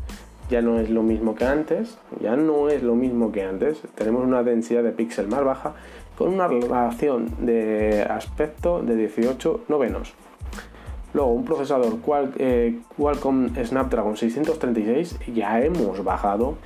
[0.48, 3.82] ya no es lo mismo que antes, ya no es lo mismo que antes.
[3.94, 5.74] Tenemos una densidad de píxel más baja
[6.16, 10.14] con una relación de aspecto de 18 novenos.
[11.14, 11.98] Luego, un procesador
[12.38, 16.56] eh, Qualcomm Snapdragon 636, ya hemos bajado.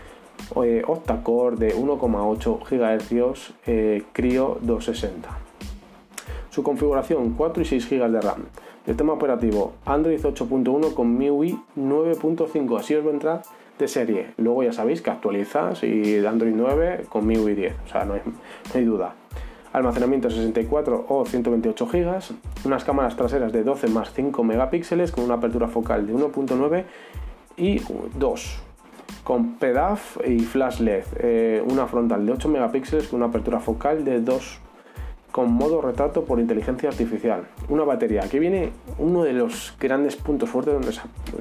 [0.63, 5.48] Eh, octa-core de 1,8 GHz eh, Cryo 260.
[6.59, 8.47] Su configuración 4 y 6 GB de RAM.
[8.85, 12.81] El tema operativo Android 8.1 con MIUI 9.5.
[12.81, 13.43] Así os vendrá
[13.79, 14.33] de serie.
[14.39, 18.15] Luego ya sabéis que actualizas y Android 9 con MIUI 10, o sea, no
[18.75, 19.15] hay, duda.
[19.73, 22.19] Almacenamiento 64 o 128 GB,
[22.65, 26.85] unas cámaras traseras de 12 más 5 megapíxeles con una apertura focal de 1.9
[27.57, 27.81] y
[28.19, 28.63] 2
[29.23, 34.05] con PEDAF y flash LED, eh, una frontal de 8 megapíxeles con una apertura focal
[34.05, 34.63] de 2
[35.33, 37.49] con modo retrato por inteligencia artificial.
[37.69, 38.23] Una batería.
[38.25, 40.93] Aquí viene uno de los grandes puntos fuertes donde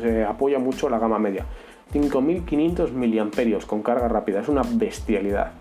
[0.02, 1.46] se apoya mucho la gama media.
[1.92, 5.54] 5500 miliamperios con carga rápida, es una bestialidad.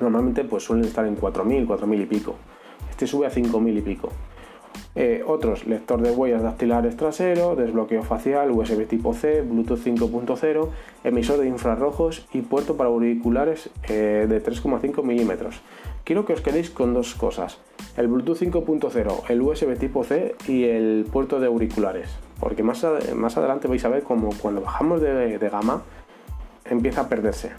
[0.00, 2.34] Normalmente pues suelen estar en 4000, 4000 y pico.
[2.90, 4.10] Este sube a 5000 y pico.
[4.94, 10.68] Eh, otros, lector de huellas dactilares trasero, desbloqueo facial, USB tipo C, Bluetooth 5.0,
[11.04, 15.60] emisor de infrarrojos y puerto para auriculares eh, de 3,5 milímetros.
[16.06, 17.58] Quiero que os quedéis con dos cosas,
[17.98, 22.08] el Bluetooth 5.0, el USB tipo C y el puerto de auriculares
[22.40, 25.82] porque más, más adelante vais a ver como cuando bajamos de, gama
[26.64, 27.50] empieza a perderse.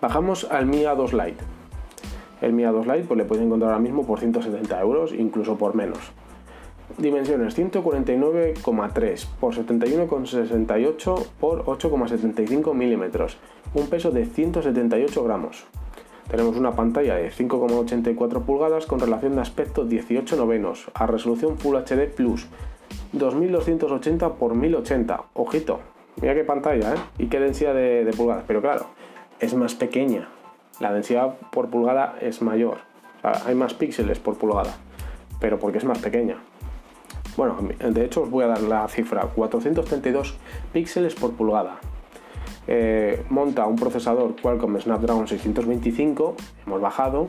[0.00, 1.44] Bajamos al Mi A2 Lite.
[2.42, 5.74] El Mi A2 Lite pues le podéis encontrar ahora mismo por 170 euros, incluso por
[5.74, 5.98] menos.
[6.98, 13.38] Dimensiones 149,3 por 71,68 por 8,75 milímetros.
[13.74, 15.66] Un peso de 178 gramos.
[16.30, 21.76] Tenemos una pantalla de 5,84 pulgadas con relación de aspecto 18 novenos a resolución Full
[21.76, 22.48] HD Plus
[23.12, 25.24] 2280 por 1080.
[25.34, 25.80] Ojito,
[26.20, 26.98] mira qué pantalla, ¿eh?
[27.18, 28.44] Y qué densidad de, pulgadas.
[28.46, 28.86] Pero claro,
[29.38, 30.28] es más pequeña.
[30.80, 32.78] La densidad por pulgada es mayor.
[33.22, 34.76] hay más píxeles por pulgada.
[35.40, 36.38] Pero porque es más pequeña.
[37.36, 39.22] Bueno, de hecho os voy a dar la cifra.
[39.34, 40.36] 432
[40.72, 41.78] píxeles por pulgada.
[42.68, 46.34] Eh, monta un procesador Qualcomm Snapdragon 625,
[46.66, 47.28] hemos bajado,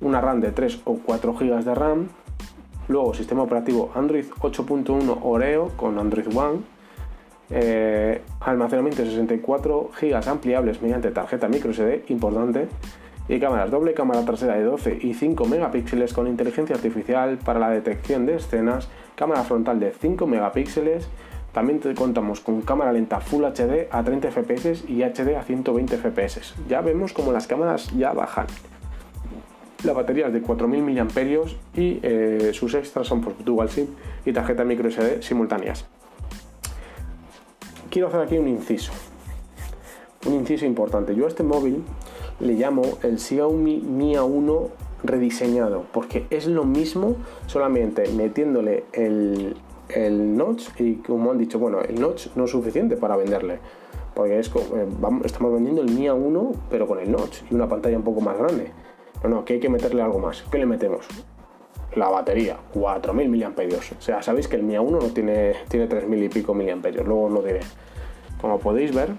[0.00, 2.08] una RAM de 3 o 4 GB de RAM,
[2.88, 6.60] Luego, sistema operativo Android 8.1 Oreo con Android One.
[7.50, 12.68] Eh, almacenamiento 64 GB ampliables mediante tarjeta microSD, importante.
[13.28, 17.70] Y cámaras doble cámara trasera de 12 y 5 megapíxeles con inteligencia artificial para la
[17.70, 18.88] detección de escenas.
[19.16, 21.08] Cámara frontal de 5 megapíxeles.
[21.56, 26.54] También contamos con cámara lenta Full HD a 30 fps y HD a 120 fps.
[26.68, 28.46] Ya vemos como las cámaras ya bajan.
[29.82, 31.06] La batería es de 4000 mAh
[31.74, 33.86] y eh, sus extras son pues, Dual SIM
[34.26, 35.86] y tarjeta micro SD simultáneas.
[37.88, 38.92] Quiero hacer aquí un inciso.
[40.26, 41.14] Un inciso importante.
[41.14, 41.82] Yo a este móvil
[42.38, 44.68] le llamo el Xiaomi Mi A1
[45.04, 49.56] rediseñado porque es lo mismo solamente metiéndole el,
[49.88, 53.58] el notch y como han dicho, bueno, el notch no es suficiente para venderle
[54.14, 54.86] porque es, eh,
[55.24, 58.38] estamos vendiendo el Mi A1 pero con el notch y una pantalla un poco más
[58.38, 58.72] grande
[59.22, 60.44] no, no, que hay que meterle algo más.
[60.50, 61.06] ¿Qué le metemos?
[61.94, 63.92] La batería, 4.000 miliamperios.
[63.92, 67.28] O sea, sabéis que el Mi A1 no tiene, tiene 3.000 y pico miliamperios, luego
[67.28, 67.60] lo diré.
[68.40, 69.10] Como podéis ver,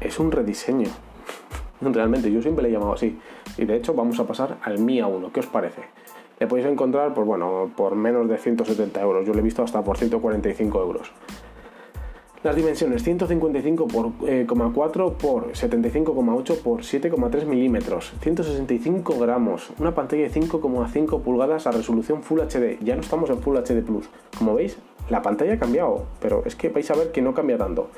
[0.00, 0.88] es un rediseño.
[1.80, 3.18] Realmente, yo siempre le he llamado así.
[3.58, 5.30] Y de hecho, vamos a pasar al Mi A1.
[5.32, 5.82] ¿Qué os parece?
[6.38, 9.26] Le podéis encontrar, pues bueno, por menos de 170 euros.
[9.26, 11.12] Yo lo he visto hasta por 145 euros.
[12.44, 20.22] Las dimensiones 155 por 4 eh, por 75,8 por 7,3 milímetros, 165 gramos, una pantalla
[20.22, 22.78] de 5,5 pulgadas a resolución Full HD.
[22.80, 24.08] Ya no estamos en Full HD Plus.
[24.38, 24.78] Como veis,
[25.10, 27.88] la pantalla ha cambiado, pero es que vais a ver que no cambia tanto.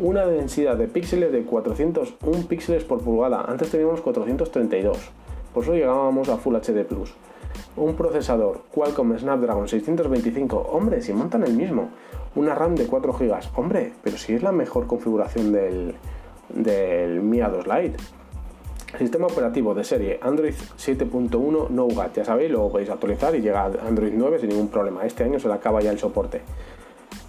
[0.00, 3.44] Una densidad de píxeles de 401 píxeles por pulgada.
[3.46, 4.98] Antes teníamos 432.
[5.54, 7.14] Por eso llegábamos a Full HD Plus
[7.76, 11.90] un procesador Qualcomm Snapdragon 625, hombre, si montan el mismo,
[12.34, 15.94] una RAM de 4 GB, hombre, pero si es la mejor configuración del,
[16.48, 17.96] del Mi A2 Lite.
[18.98, 23.66] Sistema operativo de serie Android 7.1 Nougat, ya sabéis, lo podéis actualizar y llega a
[23.86, 25.04] Android 9 sin ningún problema.
[25.04, 26.40] Este año se le acaba ya el soporte.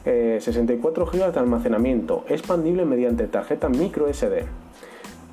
[0.06, 4.46] 64 eh, GB de almacenamiento, expandible mediante tarjeta micro SD.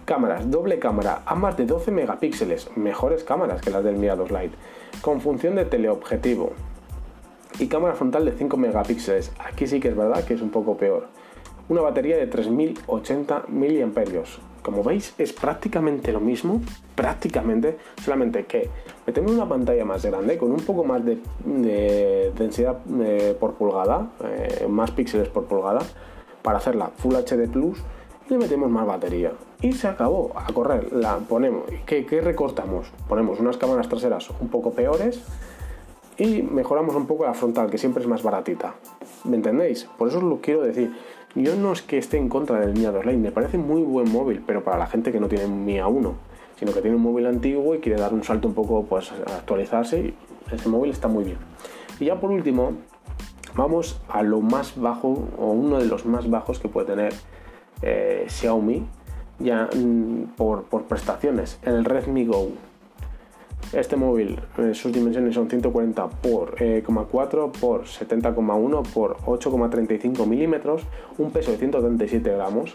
[0.04, 4.28] Cámaras, doble cámara, a más de 12 megapíxeles, mejores cámaras que las del Mi A2
[4.28, 4.56] Lite,
[5.00, 6.52] con función de teleobjetivo.
[7.58, 9.32] Y cámara frontal de 5 megapíxeles.
[9.38, 11.06] Aquí sí que es verdad que es un poco peor.
[11.68, 14.24] Una batería de 3080 mAh.
[14.62, 16.60] Como veis, es prácticamente lo mismo,
[16.94, 18.70] prácticamente, solamente que
[19.06, 21.20] metemos una pantalla más grande, con un poco más de,
[22.36, 25.80] densidad eh, por pulgada, eh, más píxeles por pulgada,
[26.42, 27.78] para hacerla Full HD Plus,
[28.28, 29.32] le metemos más batería.
[29.60, 31.64] Y se acabó, a correr, la ponemos.
[31.86, 32.90] ¿Qué, recortamos?
[33.08, 35.22] Ponemos unas cámaras traseras un poco peores
[36.18, 38.74] y mejoramos un poco la frontal, que siempre es más baratita.
[39.24, 39.84] ¿Me entendéis?
[39.98, 40.94] Por eso os lo quiero decir.
[41.34, 44.10] Yo no es que esté en contra del Mi A2 Lite, me parece muy buen
[44.12, 46.12] móvil, pero para la gente que no tiene Mi A1,
[46.56, 50.14] sino que tiene un móvil antiguo y quiere dar un salto un poco, pues actualizarse,
[50.52, 51.38] ese móvil está muy bien.
[51.98, 52.74] Y ya por último,
[53.56, 57.14] vamos a lo más bajo, o uno de los más bajos que puede tener
[57.82, 58.86] eh, Xiaomi,
[59.38, 62.48] ya mm, por, por prestaciones, el Redmi Go.
[63.72, 70.82] Este móvil, eh, sus dimensiones son 140 por 4 eh, por 70,1 por 8,35 milímetros,
[71.18, 72.72] un peso de 137 gramos.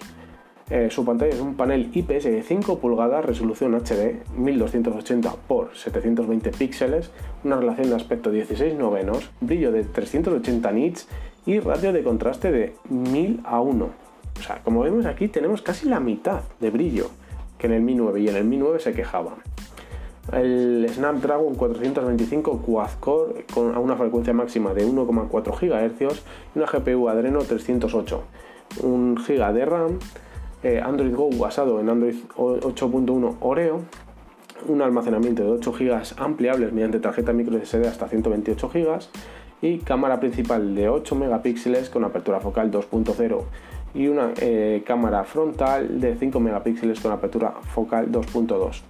[0.70, 6.52] Eh, su pantalla es un panel IPS de 5 pulgadas, resolución HD 1280 por 720
[6.52, 7.12] píxeles,
[7.44, 11.08] una relación de aspecto 16 novenos, brillo de 380 nits
[11.46, 14.09] y ratio de contraste de 1000 a 1.
[14.40, 17.10] O sea, como vemos aquí tenemos casi la mitad de brillo
[17.58, 19.36] que en el Mi 9 y en el Mi 9 se quejaba.
[20.32, 25.30] El Snapdragon 425 quad-core con una frecuencia máxima de 1,4
[25.60, 26.24] GHz
[26.56, 28.24] y una GPU Adreno 308,
[28.84, 30.00] 1 GB de RAM,
[30.64, 33.82] eh, Android Go basado en Android 8.1 Oreo,
[34.68, 39.00] un almacenamiento de 8 GB ampliables mediante tarjeta microSD hasta 128 GB
[39.62, 43.42] y cámara principal de 8 megapíxeles con apertura focal 2.0
[43.94, 48.82] y una eh, cámara frontal de 5 megapíxeles con apertura focal 2.2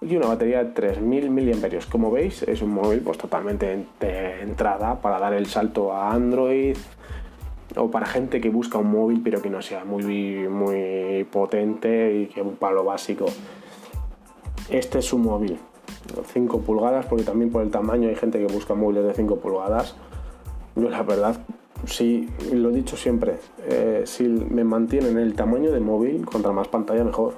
[0.00, 1.90] y una batería de 3000 mAh.
[1.90, 6.76] Como veis, es un móvil pues, totalmente de entrada para dar el salto a Android
[7.76, 12.26] o para gente que busca un móvil pero que no sea muy, muy potente y
[12.26, 13.26] que para lo básico.
[14.70, 15.58] Este es su móvil,
[16.32, 19.94] 5 pulgadas, porque también por el tamaño hay gente que busca móviles de 5 pulgadas.
[20.76, 21.36] Yo la verdad,
[21.86, 23.36] sí, lo he dicho siempre,
[23.68, 27.34] eh, si me mantienen el tamaño de móvil, contra más pantalla mejor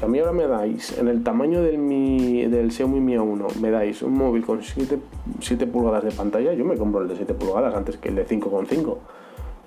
[0.00, 3.46] si a mí ahora me dais, en el tamaño del, mi, del Xiaomi Mi 1,
[3.60, 4.98] me dais un móvil con 7,
[5.40, 8.26] 7 pulgadas de pantalla, yo me compro el de 7 pulgadas antes que el de
[8.26, 8.96] 5,5.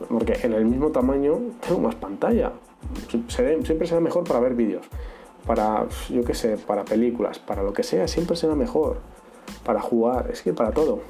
[0.09, 2.51] Porque en el mismo tamaño tengo más pantalla.
[3.27, 4.85] Siempre será mejor para ver vídeos,
[5.45, 8.97] para, yo qué sé, para películas, para lo que sea, siempre será mejor.
[9.63, 11.01] Para jugar, es que para todo.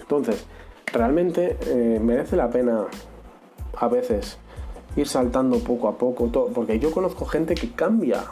[0.00, 0.46] Entonces,
[0.92, 2.86] realmente eh, merece la pena
[3.76, 4.38] a veces
[4.96, 8.24] ir saltando poco a poco, todo, porque yo conozco gente que cambia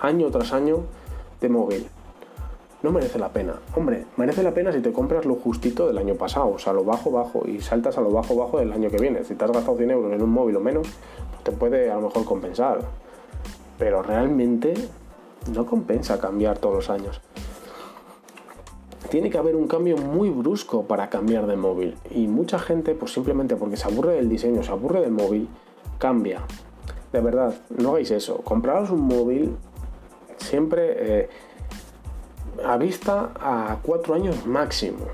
[0.00, 0.84] año tras año
[1.40, 1.86] de móvil.
[2.82, 3.54] No merece la pena.
[3.76, 6.82] Hombre, merece la pena si te compras lo justito del año pasado, o sea, lo
[6.82, 9.22] bajo, bajo, y saltas a lo bajo, bajo del año que viene.
[9.22, 10.88] Si te has gastado 100 euros en un móvil o menos,
[11.30, 12.80] pues te puede a lo mejor compensar.
[13.78, 14.74] Pero realmente
[15.54, 17.20] no compensa cambiar todos los años.
[19.12, 21.96] Tiene que haber un cambio muy brusco para cambiar de móvil.
[22.12, 25.50] Y mucha gente, pues simplemente porque se aburre del diseño, se aburre del móvil,
[25.98, 26.40] cambia.
[27.12, 28.38] De verdad, no hagáis eso.
[28.38, 29.54] Compraros un móvil
[30.38, 31.28] siempre eh,
[32.64, 35.04] a vista a cuatro años máximo.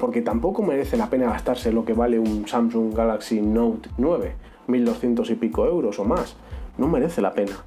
[0.00, 4.34] Porque tampoco merece la pena gastarse lo que vale un Samsung Galaxy Note 9,
[4.66, 6.34] 1200 y pico euros o más.
[6.78, 7.64] No merece la pena.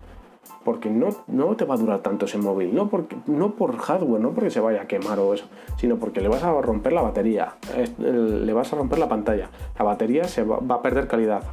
[0.68, 2.76] Porque no, no te va a durar tanto ese móvil.
[2.76, 5.46] No, porque, no por hardware, no porque se vaya a quemar o eso,
[5.78, 7.56] sino porque le vas a romper la batería,
[7.98, 9.50] le vas a romper la pantalla.
[9.80, 11.44] La batería se va a perder calidad.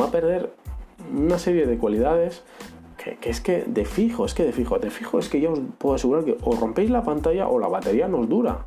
[0.00, 0.52] Va a perder
[1.12, 2.44] una serie de cualidades
[2.96, 5.60] que, es que de fijo, es que de fijo, de fijo es que yo os
[5.78, 8.66] puedo asegurar que o rompéis la pantalla o la batería nos dura.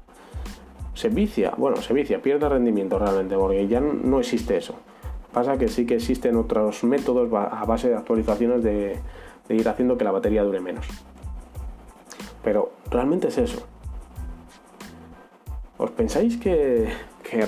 [0.94, 4.76] Se vicia, bueno, se vicia, pierde rendimiento realmente, porque ya no existe eso.
[5.36, 9.02] Pasa que sí que existen otros métodos a base de actualizaciones de,
[9.50, 10.88] ir haciendo que la batería dure menos.
[12.42, 13.68] Pero realmente es eso.
[15.78, 16.88] ¿Os pensáis que,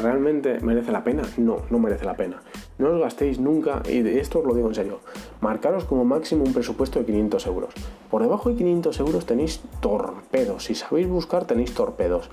[0.01, 1.23] realmente merece la pena?
[1.37, 2.41] No, no merece la pena.
[2.77, 4.99] No os gastéis nunca, y esto os lo digo en serio,
[5.39, 7.73] marcaros como máximo un presupuesto de 500 euros.
[8.11, 10.65] Por debajo de 500 euros tenéis torpedos.
[10.65, 12.29] Si sabéis buscar, tenéis torpedos.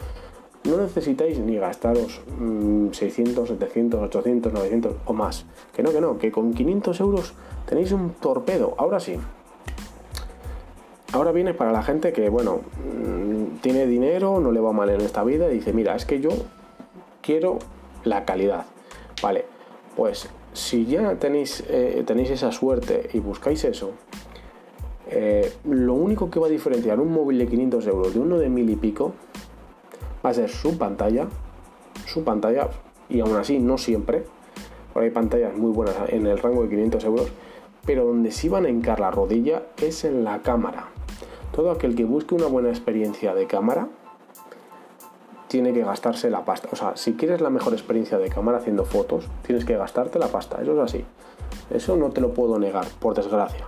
[0.64, 2.22] No necesitáis ni gastaros
[2.92, 5.44] 600, 700, 800, 900 o más.
[5.74, 7.34] Que no, que no, que con 500 euros
[7.66, 8.74] tenéis un torpedo.
[8.78, 9.16] Ahora sí.
[11.12, 15.02] Ahora viene para la gente que, bueno, mm, tiene dinero, no le va mal en
[15.02, 16.30] esta vida y dice, mira, es que yo
[17.20, 17.58] quiero
[18.02, 18.64] la calidad.
[19.22, 19.44] Vale,
[19.96, 23.92] pues si ya tenéis, eh, tenéis esa suerte y buscáis eso,
[25.08, 28.48] eh, lo único que va a diferenciar un móvil de 500 euros de uno de
[28.48, 29.12] mil y pico
[30.24, 31.26] va a ser su pantalla
[32.06, 32.68] su pantalla
[33.08, 34.24] y aún así no siempre,
[34.92, 37.28] porque hay pantallas muy buenas en el rango de 500 euros,
[37.86, 40.88] pero donde sí van a hincar la rodilla es en la cámara.
[41.54, 43.88] Todo aquel que busque una buena experiencia de cámara
[45.48, 46.68] tiene que gastarse la pasta.
[46.72, 50.28] O sea, si quieres la mejor experiencia de cámara haciendo fotos, tienes que gastarte la
[50.28, 50.60] pasta.
[50.60, 51.04] Eso es así.
[51.70, 53.66] Eso no te lo puedo negar, por desgracia.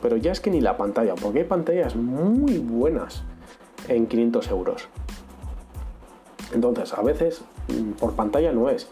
[0.00, 3.24] Pero ya es que ni la pantalla, porque hay pantallas muy buenas
[3.88, 4.88] en 500 euros.
[6.52, 8.88] Entonces, a veces mm, por pantalla no es.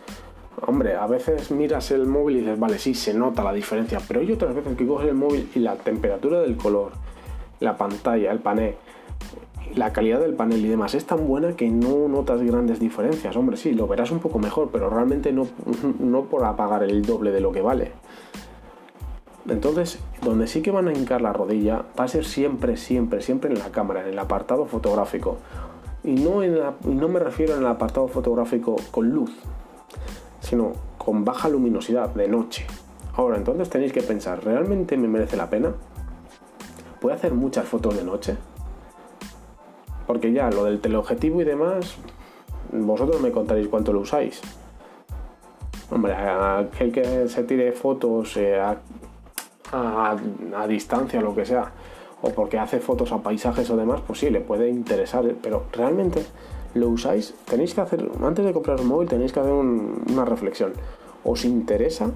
[0.67, 4.21] Hombre, a veces miras el móvil y dices, vale, sí, se nota la diferencia, pero
[4.21, 6.93] hay otras veces que coges el móvil y la temperatura del color,
[7.61, 8.77] la pantalla, el panel,
[9.75, 13.37] la calidad del panel y demás es tan buena que no notas grandes diferencias.
[13.37, 15.47] Hombre, sí, lo verás un poco mejor, pero realmente no,
[16.01, 17.93] no por apagar el doble de lo que vale.
[19.49, 23.53] Entonces, donde sí que van a hincar la rodilla va a ser siempre, siempre, siempre
[23.53, 25.39] en la cámara, en el apartado fotográfico.
[26.07, 29.33] Y no, en no me refiero en el apartado fotográfico con luz,
[30.41, 32.67] sino con baja luminosidad de noche.
[33.17, 35.75] Ahora, entonces tenéis que pensar, ¿realmente me merece la pena?
[37.01, 38.37] ¿Puedo hacer muchas fotos de noche?
[40.07, 41.97] Porque ya lo del teleobjetivo y demás,
[42.73, 44.41] vosotros me contaréis cuánto lo usáis.
[45.91, 48.77] Hombre, aquel que se tire fotos eh, a,
[49.73, 51.73] a, distancia o lo que sea,
[52.27, 55.37] o porque hace fotos a paisajes o demás, pues sí, le puede interesar, ¿eh?
[55.41, 56.23] pero realmente
[56.75, 60.73] lo usáis, tenéis que hacer, antes de comprar un móvil, tenéis que hacer una reflexión.
[61.25, 62.11] ¿Os interesa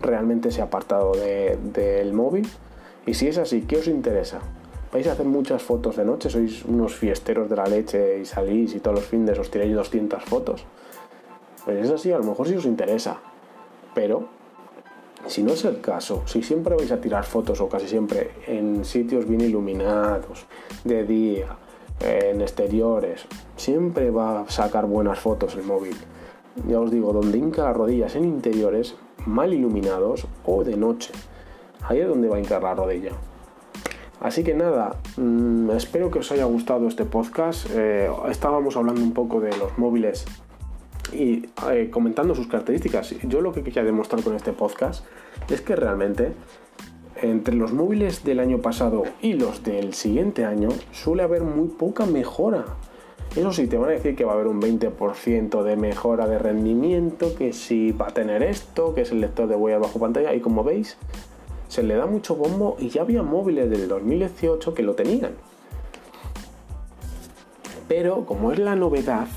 [0.00, 2.46] realmente ese apartado del móvil?
[3.06, 4.40] Y si es así, ¿qué os interesa?
[4.92, 6.28] ¿Vais a hacer muchas fotos de noche?
[6.30, 10.22] ¿Sois unos fiesteros de la leche y salís y todos los fines os tiráis 200
[10.24, 10.64] fotos?
[11.64, 13.18] Pues es así, a lo mejor sí os interesa.
[13.94, 14.28] Pero,
[15.26, 18.84] si no es el caso, si siempre vais a tirar fotos o casi siempre en
[18.84, 20.46] sitios bien iluminados,
[20.84, 21.56] de día,
[22.00, 25.96] en exteriores, siempre va a sacar buenas fotos el móvil.
[26.66, 28.96] Ya os digo, donde hinca las rodillas en interiores
[29.26, 31.12] mal iluminados o de noche.
[31.82, 33.12] Ahí es donde va a hincar la rodilla.
[34.20, 37.66] Así que nada, mm, espero que os haya gustado este podcast.
[37.72, 40.26] Eh, estábamos hablando un poco de los móviles
[41.12, 43.14] y eh, comentando sus características.
[43.22, 45.04] Yo lo que quería demostrar con este podcast
[45.50, 46.32] es que realmente
[47.22, 52.06] entre los móviles del año pasado y los del siguiente año suele haber muy poca
[52.06, 52.64] mejora.
[53.36, 56.38] Eso sí, te van a decir que va a haber un 20% de mejora de
[56.38, 60.34] rendimiento, que si va a tener esto, que es el lector de huellas bajo pantalla,
[60.34, 60.96] y como veis,
[61.68, 65.32] se le da mucho bombo y ya había móviles del 2018 que lo tenían.
[67.86, 69.28] Pero como es la novedad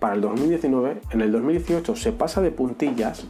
[0.00, 3.26] para el 2019, en el 2018 se pasa de puntillas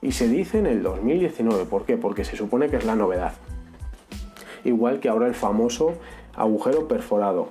[0.00, 1.66] y se dice en el 2019.
[1.66, 1.96] ¿Por qué?
[1.96, 3.34] Porque se supone que es la novedad.
[4.64, 5.94] Igual que ahora el famoso
[6.34, 7.50] agujero perforado.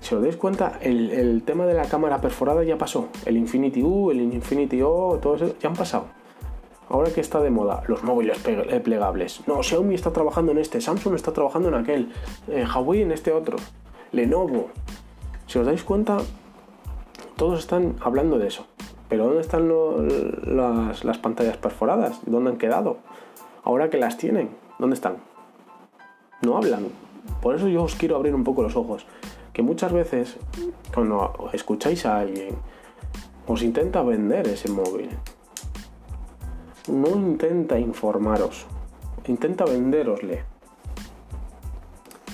[0.00, 3.08] Si os dais cuenta, el, tema de la cámara perforada ya pasó.
[3.24, 6.06] El Infinity U, el Infinity O, todo eso ya han pasado.
[6.88, 9.46] Ahora que está de moda, los móviles eh, plegables.
[9.46, 12.12] No, Xiaomi está trabajando en este, Samsung está trabajando en aquel,
[12.48, 13.56] eh, Huawei en este otro,
[14.10, 14.70] Lenovo.
[15.46, 16.18] Si os dais cuenta,
[17.36, 18.66] todos están hablando de eso.
[19.08, 19.68] Pero ¿dónde están
[20.56, 22.20] las, las pantallas perforadas?
[22.26, 22.98] ¿Dónde han quedado?
[23.62, 25.16] Ahora que las tienen, ¿dónde están?
[26.40, 26.86] No hablan.
[27.40, 29.06] Por eso yo os quiero abrir un poco los ojos.
[29.52, 30.38] Que muchas veces,
[30.94, 32.56] cuando escucháis a alguien,
[33.46, 35.10] os intenta vender ese móvil
[36.88, 38.66] no intenta informaros,
[39.26, 40.42] intenta venderosle.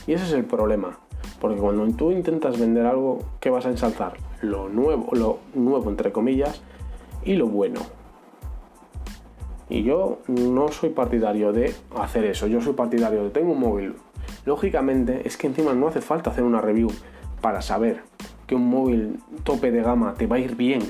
[0.06, 0.98] Y ese es el problema,
[1.40, 4.14] porque cuando tú intentas vender algo, ¿qué vas a ensalzar?
[4.42, 6.62] Lo nuevo, lo nuevo entre comillas,
[7.24, 7.80] y lo bueno.
[9.68, 13.94] Y yo no soy partidario de hacer eso, yo soy partidario de tengo un móvil.
[14.46, 16.90] Lógicamente es que encima no hace falta hacer una review
[17.40, 18.02] para saber
[18.46, 20.80] que un móvil tope de gama te va a ir bien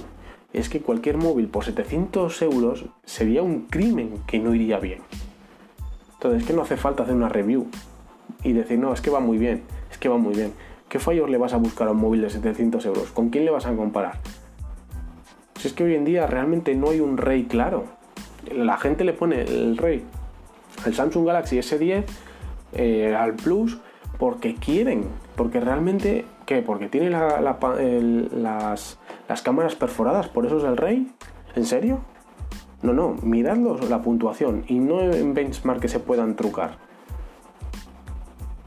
[0.53, 5.01] es que cualquier móvil por 700 euros sería un crimen que no iría bien.
[6.15, 7.67] Entonces es que no hace falta hacer una review
[8.43, 10.53] y decir, no, es que va muy bien, es que va muy bien.
[10.89, 13.11] ¿Qué fallos le vas a buscar a un móvil de 700 euros?
[13.13, 14.19] ¿Con quién le vas a comparar?
[15.59, 17.85] Si es que hoy en día realmente no hay un rey claro.
[18.51, 20.05] La gente le pone el rey
[20.85, 22.05] al Samsung Galaxy S10,
[22.73, 23.79] eh, al Plus,
[24.19, 25.05] porque quieren,
[25.37, 26.63] porque realmente, ¿qué?
[26.63, 31.13] Porque tiene las, las cámaras perforadas, por eso es el rey.
[31.55, 32.01] ¿En serio?
[32.83, 36.79] No, no, miradlos la puntuación y no en benchmark que se puedan trucar.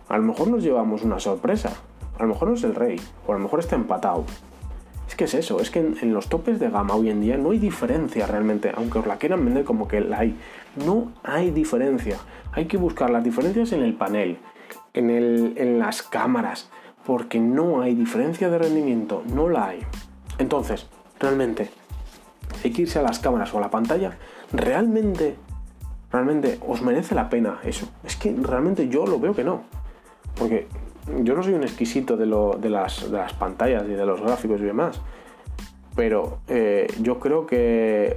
[0.10, 1.72] A lo mejor nos llevamos una sorpresa.
[2.22, 4.26] A lo mejor no es el rey, o a lo mejor está empatado.
[5.08, 7.50] Es que es eso, es que en, los topes de gama hoy en día no
[7.50, 10.38] hay diferencia realmente, aunque os la quieran vender como que la hay.
[10.86, 12.20] No hay diferencia.
[12.52, 14.38] Hay que buscar las diferencias en el panel,
[14.94, 16.70] en, en las cámaras,
[17.08, 19.80] porque no hay diferencia de rendimiento, no la hay.
[20.38, 20.86] Entonces,
[21.20, 21.72] realmente
[22.64, 24.16] hay que irse a las cámaras o a la pantalla,
[24.54, 25.38] realmente,
[26.12, 27.90] realmente os merece la pena eso.
[28.04, 29.64] Es que realmente yo lo veo que no.
[30.36, 30.68] Porque
[31.24, 35.02] yo no soy un exquisito de, las, pantallas y de los gráficos y demás.
[35.96, 38.16] Pero eh, yo creo que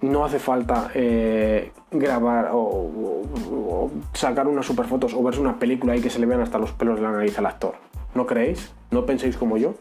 [0.00, 6.00] no hace falta eh, grabar o, sacar unas super fotos o verse una película y
[6.00, 7.74] que se le vean hasta los pelos de la nariz al actor.
[8.14, 8.72] ¿No creéis?
[8.90, 9.74] ¿No penséis como yo?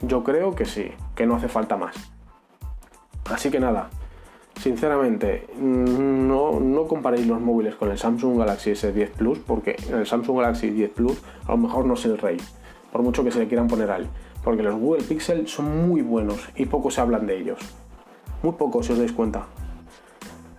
[0.00, 1.94] Yo creo que sí, que no hace falta más.
[3.30, 3.88] Así que nada,
[4.60, 10.38] sinceramente, no, no comparéis los móviles con el Samsung Galaxy S10 Plus, porque el Samsung
[10.38, 12.38] Galaxy 10 Plus a lo mejor no es el rey,
[12.90, 14.08] por mucho que se le quieran poner ahí.
[14.44, 17.58] Porque los Google Pixel son muy buenos y poco se hablan de ellos.
[18.42, 19.46] Muy poco, si os dais cuenta.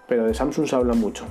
[0.08, 1.26] Pero de Samsung se habla mucho.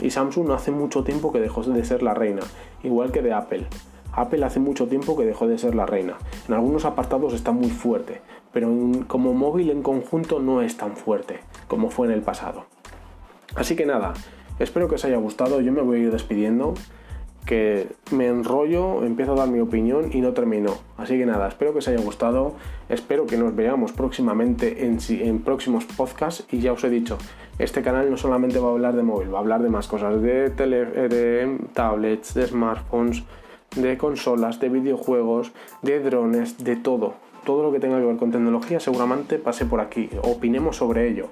[0.00, 2.42] Y Samsung hace mucho tiempo que dejó de ser la reina,
[2.82, 3.66] igual que de Apple.
[4.12, 6.16] Apple hace mucho tiempo que dejó de ser la reina.
[6.48, 8.20] En algunos apartados está muy fuerte,
[8.52, 8.70] pero
[9.06, 12.64] como móvil en conjunto no es tan fuerte como fue en el pasado.
[13.54, 14.14] Así que nada,
[14.58, 15.60] espero que os haya gustado.
[15.60, 16.74] Yo me voy a ir despidiendo
[17.46, 20.74] que me enrollo, empiezo a dar mi opinión y no termino.
[20.96, 22.54] Así que nada, espero que os haya gustado,
[22.88, 27.18] espero que nos veamos próximamente en, próximos podcasts y ya os he dicho,
[27.58, 30.20] este canal no solamente va a hablar de móvil, va a hablar de más cosas,
[30.22, 30.50] de
[31.72, 33.24] tablets, de smartphones,
[33.76, 37.14] de consolas, de videojuegos, de drones, de todo.
[37.44, 41.28] Todo lo que tenga que ver con tecnología seguramente pase por aquí, opinemos sobre ello.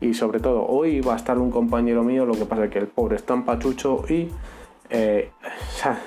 [0.00, 2.78] Y sobre todo, hoy va a estar un compañero mío, lo que pasa es que
[2.78, 4.28] el pobre está en pachucho y
[4.90, 5.30] eh,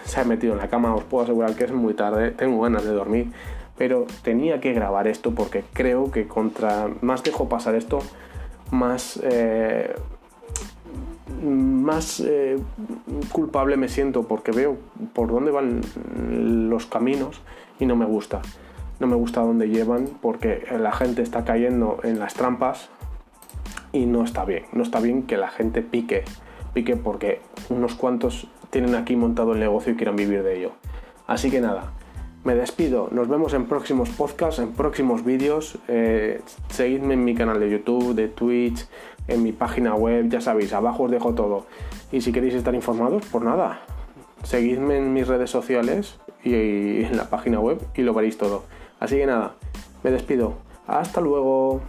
[0.06, 2.84] se, ha, metido en la cama, os puedo asegurar que es muy tarde, tengo ganas
[2.84, 3.32] de dormir,
[3.78, 7.99] pero tenía que grabar esto porque creo que contra más dejo pasar esto,
[8.72, 9.93] más, eh,
[11.43, 12.58] más eh,
[13.32, 14.78] culpable me siento porque veo
[15.14, 15.82] por dónde van
[16.70, 17.41] los caminos
[17.80, 18.41] y no me gusta.
[19.02, 22.89] No me gusta dónde llevan porque la gente está cayendo en las trampas
[23.91, 24.66] y no está bien.
[24.74, 26.24] No está bien que la gente pique,
[26.76, 30.74] pique porque unos cuantos tienen aquí montado el negocio y quieran vivir de ello.
[31.26, 31.93] Así que nada,
[32.43, 35.80] me despido, nos vemos en próximos podcasts, en próximos vídeos.
[35.88, 36.39] Eh,
[36.70, 38.86] seguidme en mi canal de YouTube, de Twitch,
[39.28, 41.66] en mi página web, ya sabéis, abajo os dejo todo.
[42.12, 43.82] Y si queréis estar informados, pues nada,
[44.43, 48.64] seguidme en mis redes sociales y en la página web y lo veréis todo.
[49.02, 49.56] Así que nada,
[50.04, 50.54] me despido.
[50.86, 51.82] Hasta luego.